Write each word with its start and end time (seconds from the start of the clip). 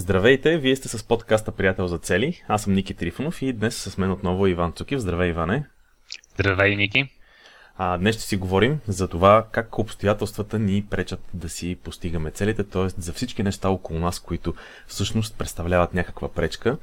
Здравейте, 0.00 0.58
вие 0.58 0.76
сте 0.76 0.88
с 0.88 1.04
подкаста 1.04 1.52
Приятел 1.52 1.86
за 1.86 1.98
цели. 1.98 2.42
Аз 2.48 2.62
съм 2.62 2.72
Ники 2.72 2.94
Трифонов 2.94 3.42
и 3.42 3.52
днес 3.52 3.76
с 3.76 3.98
мен 3.98 4.10
отново 4.10 4.46
Иван 4.46 4.72
Цукив. 4.72 4.98
Здравей, 5.00 5.30
Иване. 5.30 5.64
Здравей, 6.34 6.76
Ники. 6.76 7.08
А, 7.78 7.98
днес 7.98 8.14
ще 8.14 8.24
си 8.24 8.36
говорим 8.36 8.80
за 8.88 9.08
това 9.08 9.46
как 9.52 9.78
обстоятелствата 9.78 10.58
ни 10.58 10.86
пречат 10.90 11.20
да 11.34 11.48
си 11.48 11.78
постигаме 11.84 12.30
целите, 12.30 12.64
т.е. 12.64 12.88
за 12.98 13.12
всички 13.12 13.42
неща 13.42 13.68
около 13.68 14.00
нас, 14.00 14.20
които 14.20 14.54
всъщност 14.86 15.38
представляват 15.38 15.94
някаква 15.94 16.28
пречка. 16.28 16.76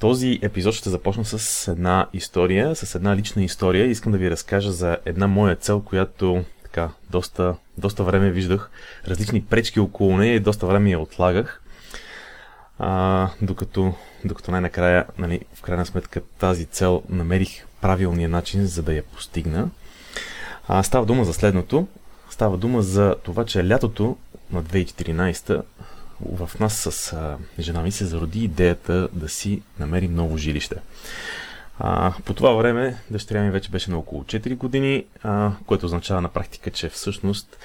Този 0.00 0.38
епизод 0.42 0.74
ще 0.74 0.90
започна 0.90 1.24
с 1.24 1.68
една 1.68 2.06
история, 2.12 2.76
с 2.76 2.94
една 2.94 3.16
лична 3.16 3.44
история. 3.44 3.86
Искам 3.86 4.12
да 4.12 4.18
ви 4.18 4.30
разкажа 4.30 4.72
за 4.72 4.98
една 5.04 5.26
моя 5.26 5.56
цел, 5.56 5.80
която 5.80 6.44
така 6.62 6.90
доста, 7.10 7.56
доста 7.78 8.04
време 8.04 8.30
виждах 8.30 8.70
различни 9.06 9.44
пречки 9.44 9.80
около 9.80 10.16
нея 10.16 10.34
и 10.34 10.40
доста 10.40 10.66
време 10.66 10.90
я 10.90 11.00
отлагах. 11.00 11.62
А, 12.78 13.28
докато, 13.42 13.94
докато 14.24 14.50
най-накрая, 14.50 15.04
нали, 15.18 15.40
в 15.54 15.62
крайна 15.62 15.86
сметка, 15.86 16.20
тази 16.38 16.64
цел 16.64 17.02
намерих 17.08 17.66
правилния 17.80 18.28
начин, 18.28 18.66
за 18.66 18.82
да 18.82 18.94
я 18.94 19.02
постигна. 19.02 19.68
А, 20.68 20.82
става 20.82 21.06
дума 21.06 21.24
за 21.24 21.32
следното. 21.32 21.86
Става 22.30 22.56
дума 22.56 22.82
за 22.82 23.14
това, 23.22 23.44
че 23.44 23.68
лятото 23.68 24.16
на 24.52 24.64
2014 24.64 25.62
в 26.20 26.50
нас 26.60 26.74
с 26.74 27.12
а, 27.12 27.36
жена 27.58 27.82
ми 27.82 27.92
се 27.92 28.04
зароди 28.04 28.44
идеята 28.44 29.08
да 29.12 29.28
си 29.28 29.62
намерим 29.78 30.14
ново 30.14 30.36
жилище. 30.36 30.76
А, 31.78 32.12
по 32.24 32.34
това 32.34 32.52
време 32.52 32.96
дъщеря 33.10 33.42
ми 33.42 33.50
вече 33.50 33.70
беше 33.70 33.90
на 33.90 33.98
около 33.98 34.22
4 34.22 34.56
години, 34.56 35.04
а, 35.22 35.52
което 35.66 35.86
означава 35.86 36.20
на 36.20 36.28
практика, 36.28 36.70
че 36.70 36.88
всъщност 36.88 37.58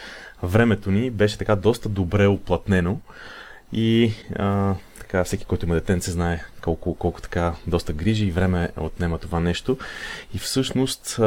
времето 0.43 0.91
ни 0.91 1.11
беше 1.11 1.37
така 1.37 1.55
доста 1.55 1.89
добре 1.89 2.27
оплътнено 2.27 2.99
и 3.73 4.13
а, 4.35 4.75
така, 5.13 5.23
всеки, 5.23 5.45
който 5.45 5.65
има 5.65 5.75
детенце, 5.75 6.11
знае 6.11 6.43
колко, 6.61 6.95
колко 6.95 7.21
така 7.21 7.53
доста 7.67 7.93
грижи 7.93 8.25
и 8.25 8.31
време 8.31 8.69
отнема 8.77 9.17
това 9.17 9.39
нещо. 9.39 9.77
И 10.33 10.37
всъщност 10.37 11.19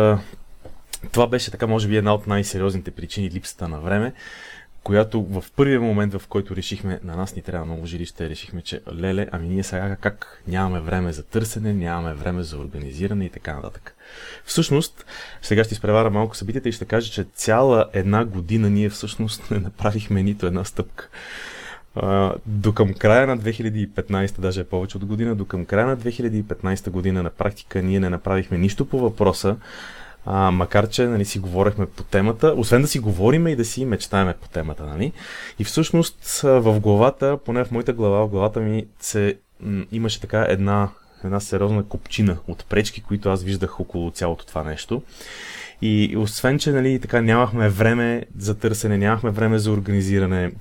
това 1.12 1.26
беше 1.26 1.50
така, 1.50 1.66
може 1.66 1.88
би, 1.88 1.96
една 1.96 2.14
от 2.14 2.26
най-сериозните 2.26 2.90
причини 2.90 3.30
липсата 3.30 3.68
на 3.68 3.80
време, 3.80 4.12
която 4.82 5.22
в 5.22 5.44
първия 5.56 5.80
момент, 5.80 6.14
в 6.14 6.26
който 6.28 6.56
решихме, 6.56 7.00
на 7.02 7.16
нас 7.16 7.36
ни 7.36 7.42
трябва 7.42 7.66
ново 7.66 7.86
жилище, 7.86 8.28
решихме, 8.28 8.62
че 8.62 8.80
леле, 8.94 9.28
ами 9.32 9.48
ние 9.48 9.62
сега 9.62 9.96
как 9.96 10.42
нямаме 10.48 10.80
време 10.80 11.12
за 11.12 11.22
търсене, 11.22 11.72
нямаме 11.72 12.14
време 12.14 12.42
за 12.42 12.58
организиране 12.58 13.24
и 13.24 13.30
така 13.30 13.54
нататък. 13.54 13.94
Всъщност, 14.44 15.06
сега 15.42 15.64
ще 15.64 15.74
изпревара 15.74 16.10
малко 16.10 16.36
събитията 16.36 16.68
и 16.68 16.72
ще 16.72 16.84
кажа, 16.84 17.12
че 17.12 17.24
цяла 17.34 17.90
една 17.92 18.24
година 18.24 18.70
ние 18.70 18.90
всъщност 18.90 19.50
не 19.50 19.58
направихме 19.58 20.22
нито 20.22 20.46
една 20.46 20.64
стъпка. 20.64 21.08
До 22.46 22.72
към 22.72 22.94
края 22.94 23.26
на 23.26 23.38
2015, 23.38 24.40
даже 24.40 24.60
е 24.60 24.64
повече 24.64 24.96
от 24.96 25.04
година, 25.04 25.34
до 25.34 25.44
към 25.44 25.64
края 25.64 25.86
на 25.86 25.96
2015 25.96 26.90
година 26.90 27.22
на 27.22 27.30
практика 27.30 27.82
ние 27.82 28.00
не 28.00 28.10
направихме 28.10 28.58
нищо 28.58 28.84
по 28.84 28.98
въпроса, 28.98 29.56
а, 30.26 30.50
макар, 30.50 30.88
че 30.88 31.06
нали, 31.06 31.24
си 31.24 31.38
говорехме 31.38 31.86
по 31.86 32.02
темата, 32.02 32.54
освен 32.56 32.82
да 32.82 32.88
си 32.88 32.98
говориме 32.98 33.50
и 33.50 33.56
да 33.56 33.64
си 33.64 33.84
мечтаеме 33.84 34.34
по 34.34 34.48
темата. 34.48 34.84
Нали? 34.84 35.12
И 35.58 35.64
всъщност 35.64 36.40
в 36.42 36.80
главата, 36.80 37.38
поне 37.44 37.64
в 37.64 37.70
моята 37.70 37.92
глава, 37.92 38.26
в 38.26 38.28
главата 38.28 38.60
ми 38.60 38.86
се 39.00 39.36
имаше 39.92 40.20
така 40.20 40.46
една, 40.48 40.88
една 41.24 41.40
сериозна 41.40 41.84
копчина 41.84 42.36
от 42.48 42.64
пречки, 42.68 43.02
които 43.02 43.28
аз 43.28 43.42
виждах 43.42 43.80
около 43.80 44.10
цялото 44.10 44.46
това 44.46 44.62
нещо. 44.64 45.02
И 45.82 46.16
освен, 46.16 46.58
че 46.58 46.72
нали, 46.72 47.00
така 47.00 47.20
нямахме 47.20 47.68
време 47.68 48.24
за 48.38 48.58
търсене, 48.58 48.98
нямахме 48.98 49.30
време 49.30 49.58
за 49.58 49.70
организиране, 49.72 50.52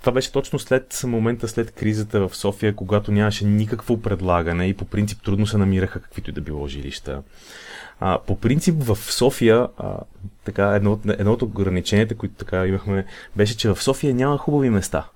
това 0.00 0.12
беше 0.12 0.32
точно 0.32 0.58
след 0.58 1.00
момента, 1.04 1.48
след 1.48 1.70
кризата 1.70 2.28
в 2.28 2.36
София, 2.36 2.74
когато 2.74 3.12
нямаше 3.12 3.44
никакво 3.44 4.02
предлагане 4.02 4.66
и 4.66 4.74
по 4.74 4.84
принцип 4.84 5.22
трудно 5.22 5.46
се 5.46 5.58
намираха 5.58 6.00
каквито 6.00 6.30
и 6.30 6.32
да 6.32 6.40
било 6.40 6.66
жилища. 6.66 7.22
А, 8.00 8.18
по 8.26 8.40
принцип 8.40 8.82
в 8.82 8.96
София, 8.96 9.68
а, 9.78 9.98
така, 10.44 10.74
едно, 10.74 11.00
едно 11.08 11.32
от 11.32 11.42
ограниченията, 11.42 12.14
които 12.14 12.34
така 12.34 12.66
имахме, 12.66 13.06
беше, 13.36 13.56
че 13.56 13.68
в 13.68 13.82
София 13.82 14.14
няма 14.14 14.38
хубави 14.38 14.70
места. 14.70 15.06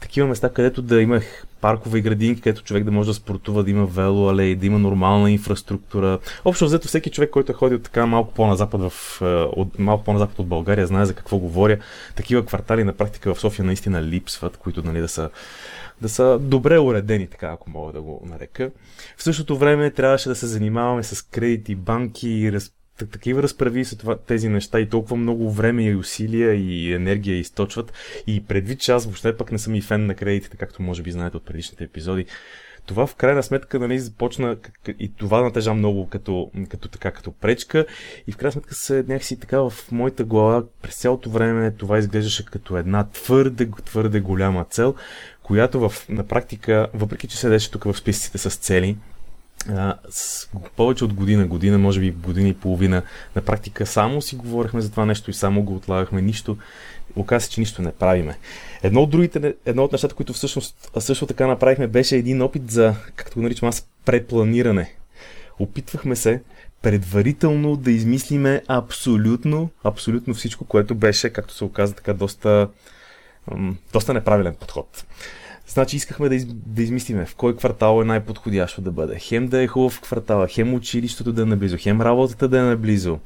Такива 0.00 0.28
места, 0.28 0.48
където 0.52 0.82
да 0.82 1.02
имах 1.02 1.44
паркове 1.60 1.98
и 1.98 2.02
градинки, 2.02 2.40
където 2.40 2.64
човек 2.64 2.84
да 2.84 2.90
може 2.90 3.08
да 3.08 3.14
спортува, 3.14 3.64
да 3.64 3.70
има 3.70 3.86
вело 3.86 4.28
алеи, 4.28 4.56
да 4.56 4.66
има 4.66 4.78
нормална 4.78 5.30
инфраструктура. 5.30 6.18
Общо 6.44 6.64
взето 6.64 6.88
всеки 6.88 7.10
човек, 7.10 7.30
който 7.30 7.52
е 7.52 7.54
ходил 7.54 7.78
така 7.78 8.06
малко 8.06 8.34
по 8.34 8.46
назапад 8.46 8.80
в, 8.80 9.22
от, 9.56 9.78
малко 9.78 10.04
по-назапад 10.04 10.38
от 10.38 10.46
България, 10.46 10.86
знае 10.86 11.04
за 11.04 11.14
какво 11.14 11.38
говоря. 11.38 11.78
Такива 12.16 12.46
квартали 12.46 12.84
на 12.84 12.92
практика 12.92 13.34
в 13.34 13.40
София 13.40 13.64
наистина 13.64 14.02
липсват, 14.02 14.56
които 14.56 14.82
нали, 14.82 15.00
да 15.00 15.08
са 15.08 15.30
да 16.00 16.08
са 16.08 16.38
добре 16.38 16.78
уредени, 16.78 17.26
така 17.26 17.46
ако 17.46 17.70
мога 17.70 17.92
да 17.92 18.02
го 18.02 18.22
нарека. 18.26 18.70
В 19.16 19.22
същото 19.22 19.58
време 19.58 19.90
трябваше 19.90 20.28
да 20.28 20.34
се 20.34 20.46
занимаваме 20.46 21.02
с 21.02 21.22
кредити, 21.22 21.74
банки 21.74 22.28
и 22.28 22.52
раз, 22.52 22.72
такива 23.06 23.42
разправи 23.42 23.84
са 23.84 23.98
това, 23.98 24.18
тези 24.18 24.48
неща 24.48 24.80
и 24.80 24.88
толкова 24.88 25.16
много 25.16 25.50
време 25.50 25.84
и 25.84 25.94
усилия 25.94 26.54
и 26.54 26.92
енергия 26.92 27.36
източват. 27.36 27.92
И 28.26 28.44
предвид, 28.44 28.80
че 28.80 28.92
аз 28.92 29.04
въобще 29.04 29.36
пък 29.36 29.52
не 29.52 29.58
съм 29.58 29.74
и 29.74 29.80
фен 29.80 30.06
на 30.06 30.14
кредитите, 30.14 30.56
както 30.56 30.82
може 30.82 31.02
би 31.02 31.10
знаете 31.10 31.36
от 31.36 31.44
предишните 31.44 31.84
епизоди, 31.84 32.26
това 32.86 33.06
в 33.06 33.14
крайна 33.14 33.42
сметка 33.42 33.78
нали, 33.78 33.98
започна 33.98 34.56
и 34.98 35.12
това 35.14 35.42
натежа 35.42 35.74
много 35.74 36.08
като, 36.08 36.50
като, 36.68 36.88
така, 36.88 37.10
като 37.10 37.32
пречка 37.32 37.86
и 38.26 38.32
в 38.32 38.36
крайна 38.36 38.52
сметка 38.52 38.74
се 38.74 39.04
някакси 39.08 39.40
така 39.40 39.60
в 39.60 39.72
моята 39.92 40.24
глава 40.24 40.64
през 40.82 40.96
цялото 40.96 41.30
време 41.30 41.70
това 41.70 41.98
изглеждаше 41.98 42.44
като 42.44 42.76
една 42.76 43.08
твърде, 43.08 43.70
твърде 43.84 44.20
голяма 44.20 44.64
цел, 44.64 44.94
която 45.42 45.88
в, 45.88 46.08
на 46.08 46.26
практика, 46.26 46.88
въпреки 46.94 47.28
че 47.28 47.36
седеше 47.36 47.70
тук 47.70 47.84
в 47.84 47.96
списъците 47.96 48.38
с 48.38 48.56
цели, 48.56 48.96
с 50.10 50.48
повече 50.76 51.04
от 51.04 51.12
година, 51.12 51.46
година, 51.46 51.78
може 51.78 52.00
би 52.00 52.10
година 52.10 52.48
и 52.48 52.54
половина, 52.54 53.02
на 53.36 53.42
практика 53.42 53.86
само 53.86 54.22
си 54.22 54.36
говорихме 54.36 54.80
за 54.80 54.90
това 54.90 55.06
нещо 55.06 55.30
и 55.30 55.34
само 55.34 55.62
го 55.62 55.74
отлагахме. 55.74 56.22
Нищо, 56.22 56.56
оказа 57.16 57.44
се, 57.44 57.50
че 57.50 57.60
нищо 57.60 57.82
не 57.82 57.92
правиме. 57.92 58.38
Едно 58.82 59.02
от 59.02 59.10
другите, 59.10 59.54
едно 59.66 59.84
от 59.84 59.92
нещата, 59.92 60.14
които 60.14 60.32
всъщност 60.32 60.90
също 60.98 61.26
така 61.26 61.46
направихме, 61.46 61.86
беше 61.86 62.16
един 62.16 62.42
опит 62.42 62.70
за, 62.70 62.94
както 63.16 63.34
го 63.34 63.42
наричам 63.42 63.68
аз, 63.68 63.88
препланиране. 64.04 64.94
Опитвахме 65.58 66.16
се 66.16 66.42
предварително 66.82 67.76
да 67.76 67.90
измислиме 67.90 68.62
абсолютно, 68.68 69.70
абсолютно 69.84 70.34
всичко, 70.34 70.64
което 70.64 70.94
беше, 70.94 71.30
както 71.30 71.54
се 71.54 71.64
оказа, 71.64 71.94
така 71.94 72.14
доста, 72.14 72.68
доста 73.92 74.14
неправилен 74.14 74.54
подход. 74.54 75.04
Значи 75.72 75.96
искахме 75.96 76.28
да, 76.28 76.34
из, 76.34 76.46
да 76.46 76.82
измислиме 76.82 77.26
в 77.26 77.34
кой 77.34 77.56
квартал 77.56 78.02
е 78.02 78.04
най-подходящо 78.04 78.80
да 78.80 78.90
бъде. 78.90 79.18
Хем 79.18 79.48
да 79.48 79.62
е 79.62 79.66
хубав 79.66 79.92
в 79.92 80.00
квартала, 80.00 80.48
хем 80.48 80.74
училището 80.74 81.32
да 81.32 81.42
е 81.42 81.44
наблизо, 81.44 81.76
хем 81.80 82.00
работата 82.00 82.48
да 82.48 82.58
е 82.58 82.62
наблизо. 82.62 83.18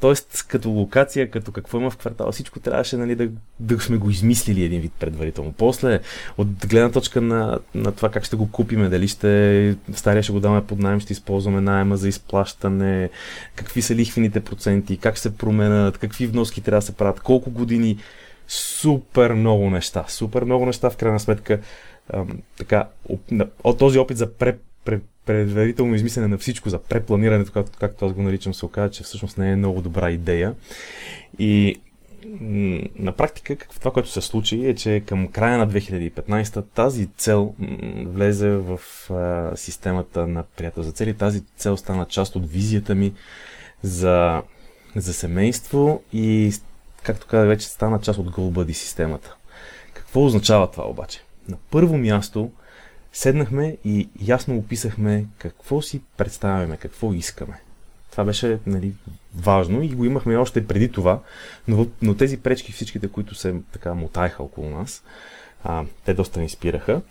Тоест, 0.00 0.44
като 0.48 0.70
локация, 0.70 1.30
като 1.30 1.52
какво 1.52 1.78
има 1.78 1.90
в 1.90 1.96
квартала, 1.96 2.32
всичко 2.32 2.60
трябваше 2.60 2.96
нали, 2.96 3.14
да, 3.14 3.28
да 3.60 3.80
сме 3.80 3.96
го 3.96 4.10
измислили 4.10 4.64
един 4.64 4.80
вид 4.80 4.92
предварително. 5.00 5.52
После, 5.52 6.00
от 6.38 6.48
гледна 6.66 6.90
точка 6.90 7.20
на, 7.20 7.58
на 7.74 7.92
това 7.92 8.08
как 8.08 8.24
ще 8.24 8.36
го 8.36 8.50
купиме, 8.50 8.88
дали 8.88 9.08
ще 9.08 9.76
стария 9.94 10.22
ще 10.22 10.32
го 10.32 10.40
даваме 10.40 10.66
под 10.66 10.78
найем, 10.78 11.00
ще 11.00 11.12
използваме 11.12 11.60
найема 11.60 11.96
за 11.96 12.08
изплащане, 12.08 13.10
какви 13.54 13.82
са 13.82 13.94
лихвените 13.94 14.40
проценти, 14.40 14.96
как 14.96 15.18
се 15.18 15.36
променят, 15.36 15.98
какви 15.98 16.26
вноски 16.26 16.60
трябва 16.60 16.78
да 16.80 16.86
се 16.86 16.92
правят, 16.92 17.20
колко 17.20 17.50
години 17.50 17.98
супер 18.48 19.32
много 19.32 19.70
неща. 19.70 20.04
Супер 20.08 20.44
много 20.44 20.66
неща, 20.66 20.90
в 20.90 20.96
крайна 20.96 21.20
сметка. 21.20 21.60
Ам, 22.12 22.28
така, 22.58 22.88
от 23.64 23.78
този 23.78 23.98
опит 23.98 24.16
за 24.16 24.32
пре, 24.32 24.56
пре, 24.84 25.00
предварително 25.26 25.94
измислене 25.94 26.28
на 26.28 26.38
всичко, 26.38 26.68
за 26.68 26.78
препланирането, 26.78 27.52
както, 27.52 27.78
както 27.78 28.06
аз 28.06 28.12
го 28.12 28.22
наричам, 28.22 28.54
се 28.54 28.66
оказа, 28.66 28.90
че 28.90 29.02
всъщност 29.02 29.38
не 29.38 29.52
е 29.52 29.56
много 29.56 29.80
добра 29.80 30.10
идея. 30.10 30.54
И 31.38 31.76
на 32.98 33.12
практика 33.12 33.56
това, 33.56 33.90
което 33.90 34.08
се 34.08 34.20
случи 34.20 34.66
е, 34.66 34.74
че 34.74 35.02
към 35.06 35.28
края 35.28 35.58
на 35.58 35.68
2015 35.68 36.64
тази 36.74 37.06
цел 37.06 37.54
влезе 38.04 38.50
в 38.50 38.80
а, 39.10 39.56
системата 39.56 40.26
на 40.26 40.42
приятел 40.42 40.82
за 40.82 40.92
цели. 40.92 41.14
Тази 41.14 41.42
цел 41.56 41.76
стана 41.76 42.06
част 42.06 42.36
от 42.36 42.50
визията 42.50 42.94
ми 42.94 43.12
за, 43.82 44.42
за 44.96 45.14
семейство 45.14 46.02
и 46.12 46.52
както 47.04 47.26
казах, 47.26 47.48
вече 47.48 47.66
стана 47.66 48.00
част 48.00 48.18
от 48.18 48.30
GoBuddy 48.30 48.72
системата. 48.72 49.36
Какво 49.94 50.24
означава 50.24 50.70
това 50.70 50.84
обаче? 50.84 51.22
На 51.48 51.56
първо 51.70 51.98
място 51.98 52.50
седнахме 53.12 53.76
и 53.84 54.08
ясно 54.20 54.56
описахме 54.56 55.26
какво 55.38 55.82
си 55.82 56.00
представяме, 56.16 56.76
какво 56.76 57.12
искаме. 57.12 57.60
Това 58.10 58.24
беше 58.24 58.58
нали, 58.66 58.92
важно 59.34 59.82
и 59.82 59.88
го 59.88 60.04
имахме 60.04 60.36
още 60.36 60.66
преди 60.66 60.92
това, 60.92 61.20
но, 61.68 61.86
но 62.02 62.14
тези 62.14 62.36
пречки, 62.40 62.72
всичките, 62.72 63.08
които 63.08 63.34
се 63.34 63.54
така 63.72 63.94
мотаеха 63.94 64.42
около 64.42 64.70
нас, 64.70 65.02
а, 65.64 65.84
те 66.04 66.14
доста 66.14 66.40
ни 66.40 66.48
спираха. 66.48 67.02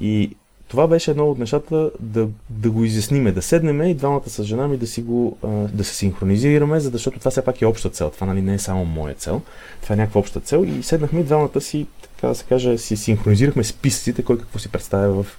И 0.00 0.36
това 0.74 0.86
беше 0.86 1.10
едно 1.10 1.30
от 1.30 1.38
нещата 1.38 1.90
да, 2.00 2.28
да 2.50 2.70
го 2.70 2.84
изясниме, 2.84 3.32
да 3.32 3.42
седнем 3.42 3.82
и 3.82 3.94
двамата 3.94 4.30
с 4.30 4.44
жена 4.44 4.68
ми 4.68 4.76
да, 4.76 4.86
си 4.86 5.02
го, 5.02 5.38
да 5.72 5.84
се 5.84 5.94
синхронизираме, 5.94 6.80
защото 6.80 7.18
това 7.18 7.30
все 7.30 7.44
пак 7.44 7.62
е 7.62 7.66
обща 7.66 7.90
цел. 7.90 8.10
Това 8.10 8.26
нали, 8.26 8.42
не 8.42 8.54
е 8.54 8.58
само 8.58 8.84
моя 8.84 9.14
цел. 9.14 9.42
Това 9.82 9.94
е 9.94 9.96
някаква 9.96 10.20
обща 10.20 10.40
цел. 10.40 10.64
И 10.64 10.82
седнахме 10.82 11.20
и 11.20 11.24
двамата 11.24 11.60
си 11.60 11.86
така 12.02 12.28
да 12.28 12.34
се 12.34 12.44
каже, 12.44 12.78
си 12.78 12.96
синхронизирахме 12.96 13.64
списъците, 13.64 14.22
кой 14.22 14.38
какво 14.38 14.58
си 14.58 14.68
представя 14.68 15.22
в, 15.22 15.38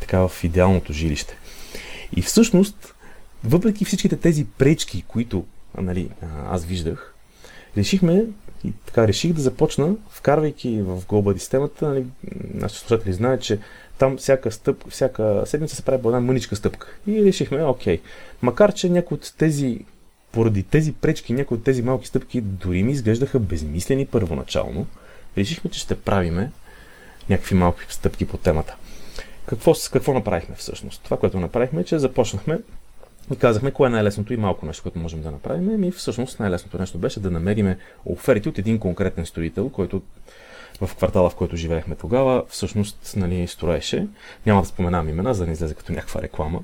така, 0.00 0.28
в 0.28 0.44
идеалното 0.44 0.92
жилище. 0.92 1.36
И 2.16 2.22
всъщност, 2.22 2.94
въпреки 3.44 3.84
всичките 3.84 4.16
тези 4.16 4.44
пречки, 4.44 5.04
които 5.08 5.44
нали, 5.78 6.10
аз 6.50 6.64
виждах, 6.64 7.14
решихме 7.76 8.24
и 8.64 8.72
така 8.86 9.08
реших 9.08 9.32
да 9.32 9.40
започна, 9.40 9.94
вкарвайки 10.10 10.82
в 10.82 11.02
Global 11.02 11.38
системата, 11.38 11.88
нали, 11.88 12.04
нашите 12.54 12.80
слушатели 12.80 13.12
знаят, 13.12 13.42
че 13.42 13.58
там 13.98 14.16
всяка, 14.16 14.52
стъп, 14.52 14.88
всяка 14.88 15.42
седмица 15.46 15.76
се 15.76 15.82
прави 15.82 16.02
по 16.02 16.08
една 16.08 16.20
мъничка 16.20 16.56
стъпка. 16.56 16.86
И 17.06 17.24
решихме, 17.24 17.64
окей, 17.64 18.00
макар 18.42 18.72
че 18.74 18.88
някои 18.88 19.14
от 19.14 19.34
тези, 19.38 19.80
поради 20.32 20.62
тези 20.62 20.92
пречки, 20.92 21.32
някои 21.32 21.56
от 21.56 21.64
тези 21.64 21.82
малки 21.82 22.06
стъпки 22.06 22.40
дори 22.40 22.82
ми 22.82 22.92
изглеждаха 22.92 23.38
безмислени 23.38 24.06
първоначално, 24.06 24.86
решихме, 25.38 25.70
че 25.70 25.80
ще 25.80 26.00
правиме 26.00 26.50
някакви 27.30 27.54
малки 27.54 27.84
стъпки 27.88 28.26
по 28.26 28.36
темата. 28.36 28.76
Какво, 29.46 29.74
какво 29.92 30.14
направихме 30.14 30.54
всъщност? 30.54 31.02
Това, 31.04 31.16
което 31.16 31.40
направихме 31.40 31.80
е, 31.80 31.84
че 31.84 31.98
започнахме 31.98 32.58
и 33.32 33.36
казахме, 33.36 33.70
кое 33.70 33.88
е 33.88 33.90
най-лесното 33.90 34.32
и 34.32 34.36
малко 34.36 34.66
нещо, 34.66 34.82
което 34.82 34.98
можем 34.98 35.22
да 35.22 35.30
направим. 35.30 35.84
И 35.84 35.90
всъщност 35.90 36.40
най-лесното 36.40 36.78
нещо 36.78 36.98
беше 36.98 37.20
да 37.20 37.30
намерим 37.30 37.74
оферти 38.04 38.48
от 38.48 38.58
един 38.58 38.78
конкретен 38.78 39.26
строител, 39.26 39.68
който 39.68 40.02
в 40.80 40.94
квартала, 40.96 41.30
в 41.30 41.34
който 41.34 41.56
живеехме 41.56 41.94
тогава, 41.94 42.44
всъщност 42.48 43.14
нали, 43.16 43.46
строеше. 43.46 44.06
Няма 44.46 44.60
да 44.62 44.68
споменавам 44.68 45.08
имена, 45.08 45.34
за 45.34 45.42
да 45.42 45.46
не 45.46 45.52
излезе 45.52 45.74
като 45.74 45.92
някаква 45.92 46.22
реклама. 46.22 46.60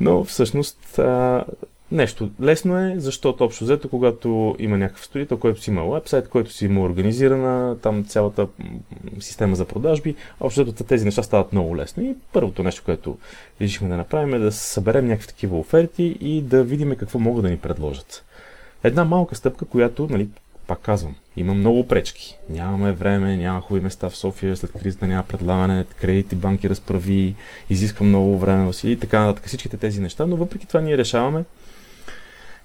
Но 0.00 0.24
всъщност 0.24 0.98
а, 0.98 1.44
нещо 1.92 2.30
лесно 2.42 2.78
е, 2.78 2.94
защото 2.96 3.44
общо 3.44 3.64
взето, 3.64 3.88
когато 3.88 4.56
има 4.58 4.78
някакъв 4.78 5.04
строител, 5.04 5.38
който 5.38 5.60
си 5.60 5.70
има 5.70 5.94
вебсайт, 5.94 6.28
който 6.28 6.52
си 6.52 6.64
има 6.64 6.80
организирана, 6.80 7.78
там 7.78 8.04
цялата 8.04 8.48
система 9.20 9.56
за 9.56 9.64
продажби, 9.64 10.14
общо 10.40 10.64
взето 10.64 10.84
тези 10.84 11.04
неща 11.04 11.22
стават 11.22 11.52
много 11.52 11.76
лесно. 11.76 12.02
И 12.02 12.16
първото 12.32 12.62
нещо, 12.62 12.82
което 12.84 13.18
решихме 13.60 13.88
да 13.88 13.96
направим 13.96 14.34
е 14.34 14.38
да 14.38 14.52
съберем 14.52 15.06
някакви 15.06 15.28
такива 15.28 15.58
оферти 15.58 16.16
и 16.20 16.42
да 16.42 16.64
видим 16.64 16.96
какво 16.96 17.18
могат 17.18 17.42
да 17.42 17.50
ни 17.50 17.58
предложат. 17.58 18.24
Една 18.84 19.04
малка 19.04 19.34
стъпка, 19.34 19.64
която, 19.64 20.06
нали, 20.10 20.28
пак 20.68 20.80
казвам, 20.80 21.14
има 21.36 21.54
много 21.54 21.88
пречки. 21.88 22.38
Нямаме 22.48 22.92
време, 22.92 23.36
няма 23.36 23.60
хубави 23.60 23.84
места 23.84 24.10
в 24.10 24.16
София, 24.16 24.56
след 24.56 24.72
кризата 24.72 25.06
няма 25.06 25.22
предлагане, 25.22 25.84
кредити, 26.00 26.36
банки 26.36 26.70
разправи, 26.70 27.34
изисква 27.70 28.06
много 28.06 28.38
време 28.38 28.70
и 28.84 28.98
така 29.00 29.20
нататък. 29.20 29.46
Всичките 29.46 29.76
тези 29.76 30.00
неща, 30.00 30.26
но 30.26 30.36
въпреки 30.36 30.66
това 30.66 30.80
ние 30.80 30.98
решаваме, 30.98 31.44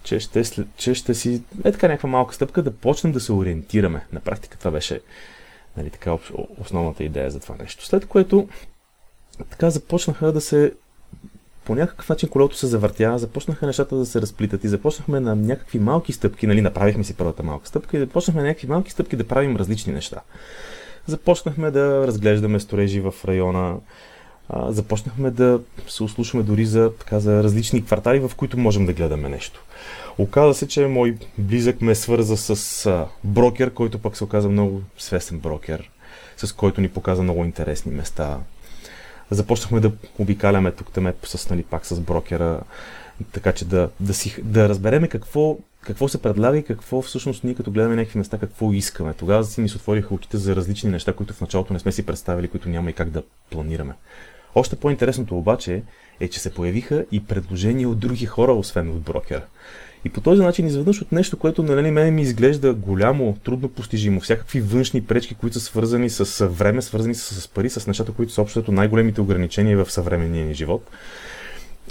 че 0.04 0.20
ще, 0.20 0.44
че 0.78 0.94
ще 0.94 1.14
си 1.14 1.44
е 1.64 1.72
така 1.72 1.88
някаква 1.88 2.10
малка 2.10 2.36
стъпка 2.36 2.62
да 2.64 2.72
почнем 2.72 3.14
да 3.14 3.20
се 3.20 3.32
ориентираме. 3.32 4.06
На 4.14 4.20
практика 4.20 4.58
това 4.58 4.72
беше 4.72 5.00
нали, 5.78 5.90
така, 5.90 6.18
основната 6.58 7.04
идея 7.04 7.32
за 7.32 7.40
това 7.40 7.56
нещо. 7.60 7.86
След 7.86 8.06
което 8.06 8.48
така 9.50 9.70
започнаха 9.70 10.32
да 10.32 10.42
се 10.42 10.74
по 11.66 11.76
някакъв 11.76 12.10
начин 12.10 12.30
колелото 12.30 12.58
се 12.58 12.68
завъртя, 12.68 13.20
започнаха 13.20 13.66
нещата 13.66 13.96
да 13.96 14.06
се 14.06 14.22
разплитат 14.22 14.64
и 14.64 14.68
започнахме 14.68 15.20
на 15.20 15.36
някакви 15.36 15.80
малки 15.80 16.14
стъпки, 16.14 16.48
нали, 16.48 16.62
направихме 16.62 17.04
си 17.04 17.14
първата 17.14 17.44
малка 17.44 17.68
стъпка 17.68 17.98
и 17.98 18.00
започнахме 18.00 18.42
на 18.42 18.48
някакви 18.48 18.68
малки 18.68 18.92
стъпки 18.92 19.16
да 19.16 19.28
правим 19.28 19.56
различни 19.56 19.94
неща. 19.94 20.22
Започнахме 21.08 21.72
да 21.72 22.08
разглеждаме 22.08 22.60
сторежи 22.60 23.00
в 23.00 23.14
района, 23.26 23.76
започнахме 24.68 25.32
да 25.32 25.60
се 25.88 26.04
услушаме 26.04 26.44
дори 26.44 26.66
за, 26.66 26.92
така, 27.00 27.20
за 27.20 27.44
различни 27.44 27.86
квартали, 27.86 28.20
в 28.20 28.32
които 28.38 28.58
можем 28.58 28.86
да 28.86 28.94
гледаме 28.94 29.30
нещо. 29.30 29.64
Оказа 30.18 30.54
се, 30.54 30.68
че 30.68 30.88
мой 30.88 31.18
близък 31.38 31.82
ме 31.82 31.96
свърза 31.96 32.38
с 32.38 33.08
брокер, 33.24 33.74
който 33.74 34.00
пък 34.00 34.18
се 34.18 34.24
оказа 34.24 34.50
много 34.50 34.82
свестен 34.98 35.40
брокер, 35.40 35.90
с 36.38 36.52
който 36.52 36.82
ни 36.82 36.90
показа 36.90 37.24
много 37.24 37.46
интересни 37.46 37.92
места. 37.92 38.38
Започнахме 39.32 39.80
да 39.80 39.92
обикаляме 40.20 40.72
тук 40.72 40.92
там 40.92 41.14
с, 41.24 41.50
нали, 41.50 41.64
пак 41.64 41.86
с 41.86 42.00
брокера, 42.00 42.62
така 43.32 43.52
че 43.52 43.66
да, 43.66 43.90
да, 44.00 44.14
си, 44.14 44.42
да 44.44 44.70
разбереме 44.70 45.08
какво, 45.08 45.58
какво 45.82 46.08
се 46.08 46.22
предлага 46.22 46.58
и 46.58 46.64
какво 46.64 47.02
всъщност 47.02 47.44
ние 47.44 47.56
като 47.56 47.72
гледаме 47.72 47.96
някакви 47.96 48.18
места, 48.18 48.38
какво 48.38 48.74
искаме. 48.74 49.14
Тогава 49.14 49.44
си 49.44 49.62
ни 49.62 49.70
се 49.70 49.78
отвориха 49.78 50.14
очите 50.14 50.38
за 50.38 50.56
различни 50.56 50.90
неща, 50.90 51.14
които 51.14 51.34
в 51.34 51.42
началото 51.42 51.74
не 51.74 51.80
сме 51.80 51.92
си 51.92 52.06
представили, 52.06 52.48
които 52.48 52.70
няма 52.70 52.90
и 52.90 52.94
как 52.94 53.10
да 53.10 53.24
планираме. 53.50 53.94
Още 54.56 54.76
по-интересното 54.76 55.38
обаче 55.38 55.84
е, 56.20 56.28
че 56.28 56.40
се 56.40 56.54
появиха 56.54 57.06
и 57.12 57.24
предложения 57.26 57.90
от 57.90 58.00
други 58.00 58.26
хора, 58.26 58.54
освен 58.54 58.90
от 58.90 59.02
брокера. 59.02 59.46
И 60.06 60.10
по 60.10 60.22
този 60.22 60.42
начин 60.42 60.68
изведнъж 60.68 61.02
от 61.02 61.12
нещо, 61.12 61.38
което 61.38 61.64
нали, 61.64 61.92
мене 61.92 62.12
ми 62.12 62.22
изглежда 62.22 62.74
голямо, 62.74 63.38
трудно 63.44 63.70
постижимо, 63.70 64.20
всякакви 64.20 64.62
външни 64.62 65.02
пречки, 65.02 65.36
които 65.36 65.60
са 65.60 65.66
свързани 65.66 66.10
с 66.10 66.48
време, 66.48 66.82
свързани 66.82 67.16
с 67.16 67.48
пари, 67.48 67.70
с 67.70 67.88
нещата, 67.88 68.12
които 68.12 68.34
са 68.34 68.42
общото 68.42 68.72
най-големите 68.72 69.22
ограничения 69.22 69.86
в 69.86 69.92
съвременния 69.92 70.46
ни 70.46 70.54
живот. 70.54 70.90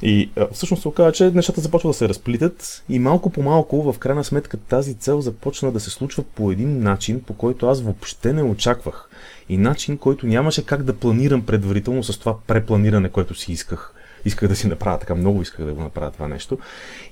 И 0.03 0.31
всъщност 0.53 0.83
се 0.83 0.89
оказа, 0.89 1.13
че 1.13 1.31
нещата 1.31 1.61
започват 1.61 1.91
да 1.91 1.95
се 1.95 2.09
разплитат 2.09 2.85
и 2.89 2.99
малко 2.99 3.31
по 3.31 3.43
малко, 3.43 3.93
в 3.93 3.99
крайна 3.99 4.25
сметка, 4.25 4.57
тази 4.57 4.95
цел 4.95 5.21
започна 5.21 5.73
да 5.73 5.81
се 5.81 5.91
случва 5.91 6.23
по 6.23 6.53
един 6.53 6.83
начин, 6.83 7.21
по 7.21 7.35
който 7.35 7.67
аз 7.67 7.83
въобще 7.83 8.33
не 8.33 8.43
очаквах. 8.43 9.09
И 9.49 9.57
начин, 9.57 9.99
който 9.99 10.27
нямаше 10.27 10.67
как 10.67 10.83
да 10.83 10.97
планирам 10.97 11.43
предварително 11.43 12.05
с 12.05 12.19
това 12.19 12.37
препланиране, 12.47 13.09
което 13.09 13.35
си 13.35 13.53
исках 13.53 13.95
исках 14.25 14.49
да 14.49 14.57
си 14.57 14.67
направя 14.67 14.99
така, 14.99 15.15
много 15.15 15.43
исках 15.43 15.67
да 15.67 15.75
го 15.75 15.83
направя 15.83 16.11
това 16.11 16.29
нещо. 16.29 16.59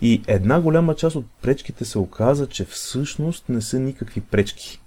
И 0.03 0.23
една 0.27 0.61
голяма 0.61 0.95
част 0.95 1.17
от 1.17 1.27
пречките 1.43 1.85
се 1.85 1.99
оказа, 1.99 2.47
че 2.47 2.65
всъщност 2.65 3.49
не 3.49 3.61
са 3.61 3.79
никакви 3.79 4.21
пречки. 4.21 4.81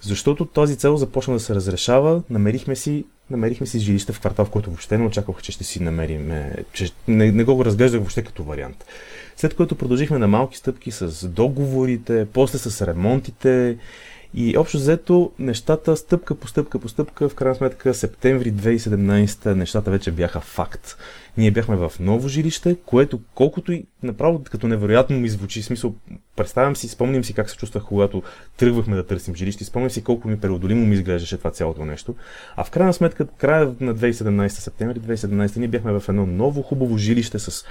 Защото 0.00 0.44
тази 0.44 0.76
цел 0.76 0.96
започна 0.96 1.34
да 1.34 1.40
се 1.40 1.54
разрешава, 1.54 2.22
намерихме 2.30 2.76
си, 2.76 3.04
намерихме 3.30 3.66
си 3.66 3.78
жилище 3.78 4.12
в 4.12 4.20
квартал, 4.20 4.44
в 4.44 4.50
който 4.50 4.70
въобще 4.70 4.98
не 4.98 5.06
очаквах, 5.06 5.42
че 5.42 5.52
ще 5.52 5.64
си 5.64 5.82
намерим, 5.82 6.32
че 6.72 6.90
не, 7.08 7.32
не 7.32 7.44
го 7.44 7.64
разглеждах 7.64 8.00
въобще 8.00 8.22
като 8.22 8.44
вариант. 8.44 8.84
След 9.36 9.54
което 9.54 9.74
продължихме 9.74 10.18
на 10.18 10.28
малки 10.28 10.56
стъпки 10.56 10.90
с 10.90 11.28
договорите, 11.28 12.26
после 12.32 12.58
с 12.58 12.86
ремонтите 12.86 13.76
и 14.36 14.56
общо 14.56 14.76
взето 14.76 15.32
нещата 15.38 15.96
стъпка 15.96 16.34
по 16.34 16.48
стъпка 16.48 16.78
по 16.78 16.88
стъпка, 16.88 17.28
в 17.28 17.34
крайна 17.34 17.54
сметка 17.54 17.94
септември 17.94 18.52
2017 18.52 19.54
нещата 19.54 19.90
вече 19.90 20.10
бяха 20.10 20.40
факт. 20.40 20.96
Ние 21.36 21.50
бяхме 21.50 21.76
в 21.76 21.92
ново 22.00 22.28
жилище, 22.28 22.76
което 22.86 23.20
колкото 23.34 23.72
и 23.72 23.86
направо 24.02 24.44
като 24.44 24.68
невероятно 24.68 25.16
ми 25.16 25.28
звучи, 25.28 25.62
смисъл, 25.62 25.94
представям 26.36 26.76
си, 26.76 26.88
спомням 26.88 27.24
си 27.24 27.34
как 27.34 27.50
се 27.50 27.56
чувствах, 27.56 27.84
когато 27.84 28.22
тръгвахме 28.56 28.96
да 28.96 29.06
търсим 29.06 29.34
жилище, 29.34 29.64
спомням 29.64 29.90
си 29.90 30.04
колко 30.04 30.28
ми 30.28 30.40
преодолимо 30.40 30.86
ми 30.86 30.94
изглеждаше 30.94 31.38
това 31.38 31.50
цялото 31.50 31.84
нещо. 31.84 32.14
А 32.56 32.64
в 32.64 32.70
крайна 32.70 32.92
сметка, 32.92 33.26
края 33.26 33.74
на 33.80 33.94
2017, 33.94 34.48
септември 34.48 35.00
2017, 35.00 35.56
ние 35.56 35.68
бяхме 35.68 36.00
в 36.00 36.08
едно 36.08 36.26
ново 36.26 36.62
хубаво 36.62 36.98
жилище 36.98 37.38
с 37.38 37.64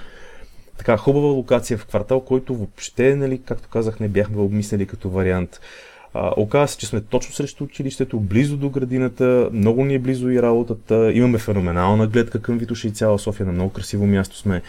така 0.78 0.96
хубава 0.96 1.26
локация 1.26 1.78
в 1.78 1.86
квартал, 1.86 2.20
който 2.20 2.54
въобще, 2.54 3.16
нали, 3.16 3.42
както 3.44 3.68
казах, 3.68 4.00
не 4.00 4.08
бяхме 4.08 4.40
обмислили 4.40 4.86
като 4.86 5.10
вариант. 5.10 5.60
А, 6.18 6.32
оказва 6.36 6.68
се, 6.68 6.78
че 6.78 6.86
сме 6.86 7.00
точно 7.00 7.34
срещу 7.34 7.64
училището, 7.64 8.20
близо 8.20 8.56
до 8.56 8.70
градината, 8.70 9.48
много 9.52 9.84
ни 9.84 9.94
е 9.94 9.98
близо 9.98 10.28
и 10.28 10.42
работата, 10.42 11.12
имаме 11.12 11.38
феноменална 11.38 12.06
гледка 12.06 12.42
към 12.42 12.58
Витоша 12.58 12.88
и 12.88 12.90
цяла 12.90 13.18
София, 13.18 13.46
на 13.46 13.52
много 13.52 13.72
красиво 13.72 14.06
място 14.06 14.36
сме. 14.36 14.62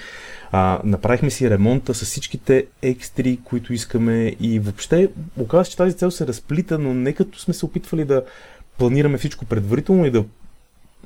А, 0.52 0.80
направихме 0.84 1.30
си 1.30 1.50
ремонта 1.50 1.94
с 1.94 2.06
всичките 2.06 2.66
екстри, 2.82 3.40
които 3.44 3.74
искаме 3.74 4.36
и 4.40 4.60
въобще 4.60 5.10
оказва 5.38 5.66
се, 5.66 5.72
че 5.72 5.78
тази 5.78 5.98
цел 5.98 6.12
се 6.12 6.28
разплита, 6.28 6.80
но 6.80 6.94
не 6.94 7.14
като 7.14 7.40
сме 7.40 7.54
се 7.54 7.66
опитвали 7.66 8.06
да 8.06 8.24
планираме 8.78 9.18
всичко 9.18 9.46
предварително 9.46 10.06
и 10.06 10.12
да 10.12 10.24